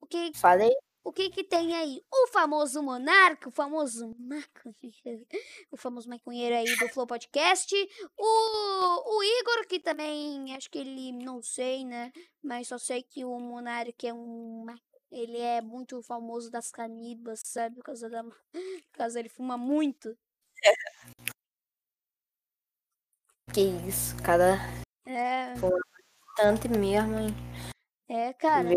O 0.01 0.05
que, 0.07 0.32
Falei. 0.36 0.71
O 1.04 1.12
que 1.12 1.30
que 1.30 1.43
tem 1.43 1.76
aí? 1.76 2.01
O 2.12 2.28
famoso 2.28 2.82
monarca, 2.82 3.49
o 3.49 3.51
famoso 3.51 4.16
maconheiro, 4.18 5.28
o 5.72 5.78
famoso 5.78 6.10
maconheiro 6.10 6.56
aí 6.56 6.76
do 6.78 6.88
Flow 6.89 7.06
Podcast, 7.06 7.76
o, 8.18 9.18
o 9.18 9.24
Igor, 9.24 9.68
que 9.68 9.80
também, 9.80 10.56
acho 10.56 10.70
que 10.70 10.80
ele, 10.80 11.12
não 11.12 11.41
sei, 11.41 11.84
né, 11.84 12.12
mas 12.41 12.68
só 12.68 12.78
sei 12.78 13.04
que 13.04 13.26
o 13.26 13.38
monarca 13.39 14.08
é 14.08 14.14
um, 14.14 14.66
ele 15.12 15.38
é 15.39 15.62
muito 15.62 16.01
famoso 16.01 16.49
das 16.49 16.72
canibas, 16.72 17.41
sabe, 17.45 17.76
por 17.76 17.84
causa 17.84 18.10
da, 18.10 18.24
por 18.24 18.34
causa 18.93 19.20
ele 19.20 19.30
fuma 19.30 19.58
muito. 19.58 20.18
Que 23.54 23.62
isso, 23.88 24.16
cada 24.24 24.56
É, 25.06 25.54
tanto 26.36 26.70
mesmo, 26.70 27.20
hein? 27.20 27.30
é, 28.10 28.34
cara. 28.34 28.70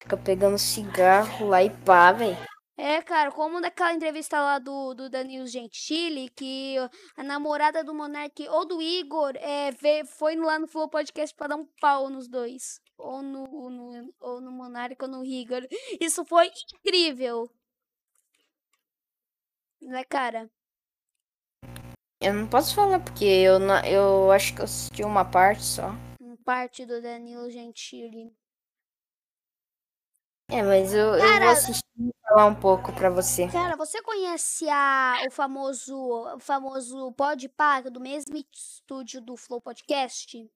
Fica 0.00 0.16
pegando 0.16 0.58
cigarro 0.58 1.48
lá 1.48 1.62
e 1.62 1.70
pá, 1.70 2.12
velho. 2.12 2.36
É, 2.82 3.02
cara, 3.02 3.30
como 3.30 3.60
naquela 3.60 3.92
entrevista 3.92 4.40
lá 4.40 4.58
do, 4.58 4.94
do 4.94 5.10
Danilo 5.10 5.46
Gentili, 5.46 6.30
que 6.30 6.76
a 7.14 7.22
namorada 7.22 7.84
do 7.84 7.92
Monark 7.92 8.48
ou 8.48 8.66
do 8.66 8.80
Igor 8.80 9.32
é, 9.36 9.70
foi 10.06 10.34
lá 10.36 10.58
no 10.58 10.66
Flow 10.66 10.88
Podcast 10.88 11.36
pra 11.36 11.48
dar 11.48 11.56
um 11.56 11.66
pau 11.78 12.08
nos 12.08 12.26
dois. 12.26 12.80
Ou 12.96 13.20
no, 13.20 13.68
no, 13.68 14.14
ou 14.18 14.40
no 14.40 14.50
Monark 14.50 14.96
ou 15.02 15.08
no 15.08 15.22
Igor. 15.22 15.60
Isso 16.00 16.24
foi 16.24 16.50
incrível. 16.74 17.50
Né, 19.82 20.02
cara? 20.04 20.50
Eu 22.18 22.32
não 22.32 22.48
posso 22.48 22.74
falar 22.74 23.00
porque 23.00 23.24
eu, 23.24 23.58
eu 23.86 24.32
acho 24.32 24.54
que 24.54 24.60
eu 24.60 24.64
assisti 24.64 25.02
uma 25.02 25.24
parte 25.24 25.62
só. 25.62 25.90
Um 26.18 26.34
parte 26.34 26.86
do 26.86 27.02
Danilo 27.02 27.50
Gentili. 27.50 28.39
É, 30.52 30.62
mas 30.62 30.92
eu, 30.92 31.14
eu 31.14 31.20
Cara- 31.20 31.44
vou 31.44 31.52
assistir 31.52 31.84
e 31.98 32.10
falar 32.28 32.46
um 32.46 32.54
pouco 32.54 32.92
pra 32.92 33.08
você. 33.10 33.46
Cara, 33.48 33.76
você 33.76 34.02
conhece 34.02 34.68
a, 34.68 35.18
o 35.26 35.30
famoso, 35.30 35.96
o 35.96 36.40
famoso 36.40 37.12
Podpah, 37.12 37.82
do 37.82 38.00
mesmo 38.00 38.36
estúdio 38.52 39.20
do 39.20 39.36
Flow 39.36 39.60
Podcast? 39.60 40.50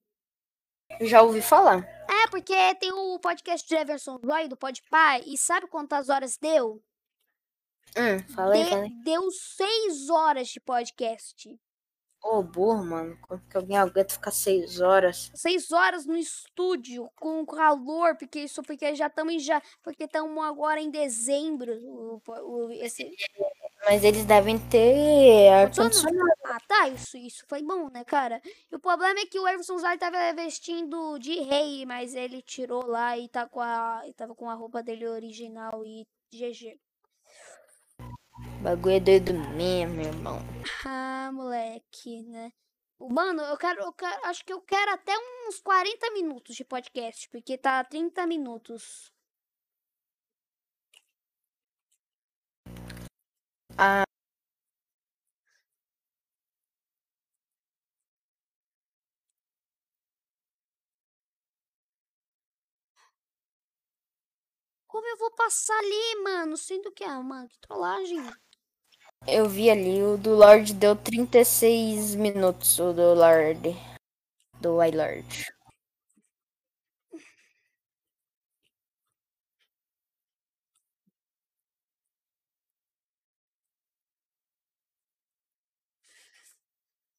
Eu 0.99 1.07
já 1.07 1.21
ouvi 1.21 1.41
falar. 1.41 1.83
É, 2.09 2.27
porque 2.29 2.75
tem 2.75 2.91
o 2.91 3.19
podcast 3.19 3.67
de 3.67 3.75
Everson 3.75 4.19
Roy, 4.23 4.47
do 4.47 4.57
Podpah, 4.57 5.19
e 5.25 5.37
sabe 5.37 5.67
quantas 5.67 6.09
horas 6.09 6.37
deu? 6.37 6.83
Hum, 7.97 8.19
falei, 8.33 8.63
De- 8.63 8.69
falei. 8.69 8.89
deu 9.03 9.31
seis 9.31 10.09
horas 10.09 10.49
de 10.49 10.59
podcast. 10.59 11.57
Ô, 12.27 12.41
burro, 12.41 12.83
mano. 12.83 13.17
Como 13.21 13.39
que 13.47 13.55
alguém 13.55 13.77
aguenta 13.77 14.13
ficar 14.13 14.31
seis 14.31 14.81
horas? 14.81 15.31
Seis 15.35 15.71
horas 15.71 16.05
no 16.07 16.17
estúdio, 16.17 17.07
com 17.15 17.45
calor, 17.45 18.17
porque 18.17 18.39
isso 18.39 18.63
porque 18.63 18.95
já 18.95 19.07
estamos 19.07 19.43
já. 19.45 19.61
Porque 19.83 20.05
estamos 20.05 20.43
agora 20.43 20.81
em 20.81 20.89
dezembro. 20.89 21.71
O, 21.83 22.21
o- 22.27 22.71
esse, 22.71 23.15
Mas 23.85 24.03
eles 24.03 24.25
devem 24.25 24.57
ter 24.69 25.49
Ar-condicionado. 25.49 26.33
ah, 26.45 26.57
tá, 26.67 26.89
isso, 26.89 27.15
isso 27.17 27.45
foi 27.47 27.61
bom, 27.61 27.89
né, 27.91 28.03
cara? 28.03 28.41
E 28.71 28.75
o 28.75 28.79
problema 28.79 29.19
é 29.19 29.25
que 29.27 29.39
o 29.39 29.47
Everson 29.47 29.77
Roy 29.77 29.97
tava 29.97 30.33
vestindo 30.33 31.19
de 31.19 31.39
rei, 31.41 31.85
mas 31.85 32.15
ele 32.15 32.41
tirou 32.41 32.85
lá 32.87 33.17
e 33.17 33.29
tá 33.29 33.47
com 33.47 33.61
a. 33.61 34.01
E 34.07 34.13
tava 34.13 34.33
com 34.33 34.49
a 34.49 34.55
roupa 34.55 34.81
dele 34.81 35.07
original 35.07 35.83
e 35.85 36.07
GG. 36.33 36.79
Bagulho 38.65 38.95
é 38.95 38.99
doido 38.99 39.31
mesmo, 39.31 40.01
irmão. 40.01 40.39
Ah, 40.83 41.29
moleque, 41.31 42.23
né? 42.23 42.51
Mano, 42.99 43.43
eu 43.43 43.55
quero, 43.57 43.79
eu 43.79 43.93
quero, 43.93 44.25
acho 44.25 44.43
que 44.43 44.51
eu 44.51 44.59
quero 44.59 44.91
até 44.91 45.13
uns 45.47 45.59
40 45.59 46.09
minutos 46.09 46.55
de 46.55 46.65
podcast, 46.65 47.29
porque 47.29 47.59
tá 47.59 47.83
30 47.83 48.25
minutos. 48.25 49.13
Ah, 53.77 54.03
Como 64.87 65.05
eu 65.07 65.17
vou 65.17 65.29
passar 65.35 65.77
ali, 65.77 66.23
mano? 66.23 66.57
Sendo 66.57 66.91
que, 66.91 67.03
ah, 67.03 67.21
mano, 67.21 67.47
que 67.47 67.59
trollagem. 67.59 68.17
Eu 69.27 69.47
vi 69.47 69.69
ali, 69.69 70.01
o 70.01 70.17
do 70.17 70.33
Lorde 70.35 70.73
deu 70.73 70.95
36 70.95 72.15
minutos, 72.15 72.79
o 72.79 72.91
do 72.91 73.13
Lorde. 73.13 73.75
Do 74.61 74.81
iLord. 74.83 75.25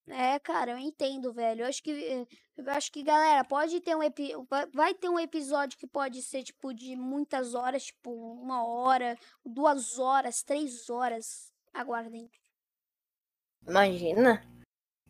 É, 0.08 0.38
cara, 0.38 0.70
eu 0.72 0.78
entendo, 0.78 1.32
velho. 1.32 1.62
Eu 1.62 1.66
acho 1.68 1.82
que, 1.82 1.90
eu 2.56 2.70
acho 2.70 2.92
que, 2.92 3.02
galera, 3.02 3.44
pode 3.44 3.80
ter 3.80 3.96
um 3.96 4.02
epi... 4.02 4.32
vai- 4.48 4.66
vai 4.72 4.94
ter 4.94 5.08
um 5.08 5.18
episódio 5.18 5.76
que 5.78 5.86
pode 5.86 6.22
ser, 6.22 6.44
tipo, 6.44 6.72
de 6.72 6.94
muitas 6.96 7.54
horas, 7.54 7.84
tipo, 7.86 8.10
uma 8.12 8.64
hora, 8.64 9.18
duas 9.44 9.98
horas, 9.98 10.42
três 10.44 10.88
horas. 10.88 11.52
Aguardem. 11.76 12.30
Imagina. 13.66 14.42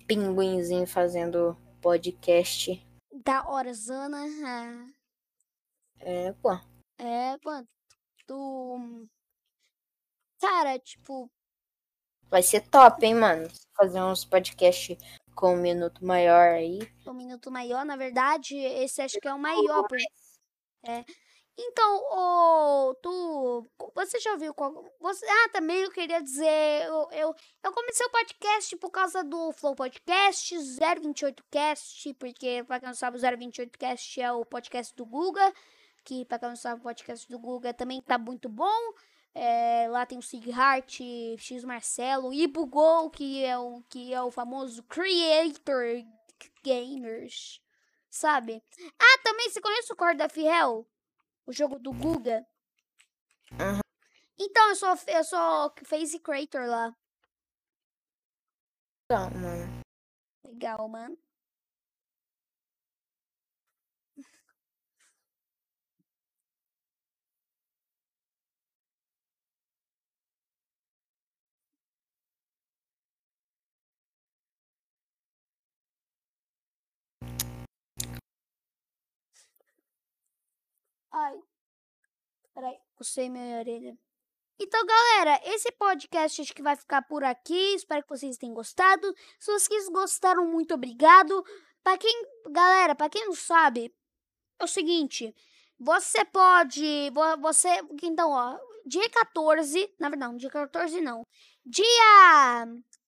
Pinguinzinho 0.07 0.87
fazendo 0.87 1.57
podcast. 1.81 2.85
Da 3.25 3.49
horazana. 3.49 4.25
ah. 4.45 4.87
É, 6.01 6.33
pô. 6.35 6.51
É, 6.99 7.37
mano, 7.45 7.69
tu... 8.27 9.09
Cara, 10.41 10.79
tipo, 10.79 11.31
Vai 12.29 12.43
ser 12.43 12.69
top, 12.69 13.05
hein, 13.07 13.14
mano? 13.14 13.49
Fazer 13.77 14.03
uns 14.03 14.25
podcasts 14.25 14.99
com 15.35 15.55
um 15.55 15.61
minuto 15.61 16.05
maior 16.05 16.55
aí. 16.55 16.81
um 17.07 17.14
minuto 17.14 17.51
maior, 17.51 17.85
na 17.85 17.97
verdade, 17.97 18.57
esse 18.57 19.01
acho 19.01 19.21
que 19.21 19.29
é 19.29 19.33
o 19.33 19.39
maior, 19.39 19.87
por- 19.87 19.99
é. 20.89 21.05
Então, 21.59 22.05
oh, 22.11 22.95
tu, 23.03 23.67
você 23.95 24.21
já 24.21 24.37
viu 24.37 24.53
qual, 24.53 24.85
você, 25.01 25.25
ah, 25.27 25.49
também 25.49 25.79
eu 25.79 25.91
queria 25.91 26.23
dizer, 26.23 26.85
eu, 26.85 27.09
eu, 27.13 27.35
eu 27.65 27.73
comecei 27.73 28.05
o 28.07 28.11
podcast 28.11 28.77
por 28.77 28.91
causa 28.91 29.25
do 29.25 29.53
Flow 29.53 29.75
Podcast 29.75 30.55
028cast, 30.55 32.15
porque 32.19 32.63
para 32.67 32.81
quem 32.81 32.89
não 32.89 32.95
sabe, 32.95 33.17
o 33.17 33.21
028cast 33.21 34.19
é 34.23 34.31
o 34.33 34.45
podcast 34.45 34.95
do 34.95 35.07
Guga, 35.07 35.51
que 36.05 36.27
para 36.27 36.39
quem 36.39 36.49
não 36.51 36.57
sabe, 36.57 36.81
o 36.81 36.85
podcast 36.85 37.27
do 37.27 37.39
Guga 37.39 37.73
também 37.73 38.03
tá 38.03 38.19
muito 38.19 38.51
bom. 38.51 38.93
É, 39.35 39.87
lá 39.89 40.05
tem 40.05 40.19
o 40.19 40.23
Sig 40.23 40.51
Hart, 40.53 41.01
X 41.39 41.65
Marcelo, 41.65 42.35
Ibugol, 42.35 43.11
que 43.11 43.43
é 43.45 43.57
o 43.59 43.83
que 43.89 44.13
é 44.13 44.23
o 44.23 44.31
famoso 44.31 44.83
creator 44.83 46.05
gamers, 46.63 47.63
sabe? 48.11 48.63
Ah, 48.99 49.19
também 49.23 49.49
você 49.49 49.61
conhece 49.61 49.93
o 49.93 49.97
Corda 49.97 50.29
Fiel? 50.29 50.87
O 51.47 51.53
jogo 51.53 51.78
do 51.78 51.92
Guga. 51.92 52.44
Uhum. 53.53 53.80
Então, 54.38 54.68
eu 54.68 54.76
sou, 54.76 54.94
eu 55.07 55.24
sou 55.24 55.72
face 55.84 56.18
creator 56.18 56.66
lá. 56.66 56.94
Legal, 59.09 59.30
mano. 59.30 59.82
Legal, 60.44 60.88
mano. 60.88 61.26
Ai. 81.17 81.41
Peraí, 82.53 82.79
cocei 82.95 83.31
minha 83.31 83.59
orelha. 83.59 83.97
Então, 84.61 84.85
galera, 84.85 85.41
esse 85.45 85.73
podcast 85.73 86.43
acho 86.43 86.55
que 86.55 86.62
vai 86.62 86.77
ficar 86.77 87.01
por 87.03 87.25
aqui. 87.25 87.75
Espero 87.75 88.03
que 88.03 88.09
vocês 88.11 88.37
tenham 88.37 88.55
gostado. 88.55 89.14
Se 89.41 89.51
vocês 89.51 89.89
gostaram, 89.89 90.47
muito 90.47 90.75
obrigado. 90.75 91.43
Para 91.83 91.97
quem, 91.97 92.23
galera, 92.51 92.95
para 92.95 93.09
quem 93.09 93.25
não 93.25 93.35
sabe, 93.35 93.95
é 94.59 94.64
o 94.64 94.69
seguinte, 94.69 95.35
você 95.79 96.23
pode, 96.27 97.11
você, 97.41 97.69
então, 98.03 98.33
ó, 98.33 98.59
dia 98.85 99.09
14, 99.09 99.95
na 99.99 100.11
verdade, 100.11 100.37
dia 100.37 100.51
14 100.51 101.01
não. 101.01 101.23
Dia 101.64 102.67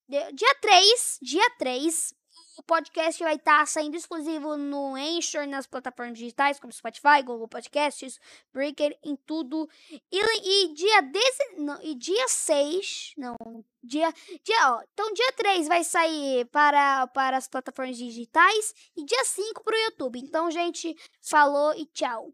dia 0.09 0.55
3, 0.63 1.19
dia 1.21 1.51
3, 1.59 2.15
o 2.59 2.63
podcast 2.63 3.23
vai 3.23 3.37
estar 3.37 3.61
tá 3.61 3.67
saindo 3.67 3.97
exclusivo 3.97 4.57
no 4.57 4.97
Anchor, 4.97 5.47
nas 5.47 5.67
plataformas 5.67 6.19
digitais, 6.19 6.59
como 6.59 6.73
Spotify, 6.73 7.23
Google 7.25 7.47
Podcasts, 7.47 8.19
Breaker, 8.53 8.99
em 9.05 9.15
tudo. 9.15 9.69
E, 10.11 10.19
e 10.65 10.75
dia 10.75 11.01
desse, 11.03 11.55
não, 11.57 11.81
e 11.83 11.95
dia 11.95 12.27
6, 12.27 13.15
não, 13.17 13.37
dia, 13.83 14.13
dia, 14.43 14.73
ó, 14.73 14.83
então 14.93 15.13
dia 15.15 15.33
3 15.35 15.69
vai 15.69 15.85
sair 15.85 16.45
para, 16.47 17.07
para 17.09 17.37
as 17.37 17.47
plataformas 17.47 17.97
digitais 17.97 18.75
e 18.97 19.05
dia 19.05 19.25
5 19.25 19.63
para 19.63 19.77
o 19.77 19.81
YouTube. 19.85 20.19
Então, 20.19 20.51
gente, 20.51 20.97
falou 21.23 21.75
e 21.75 21.87
tchau. 21.87 22.33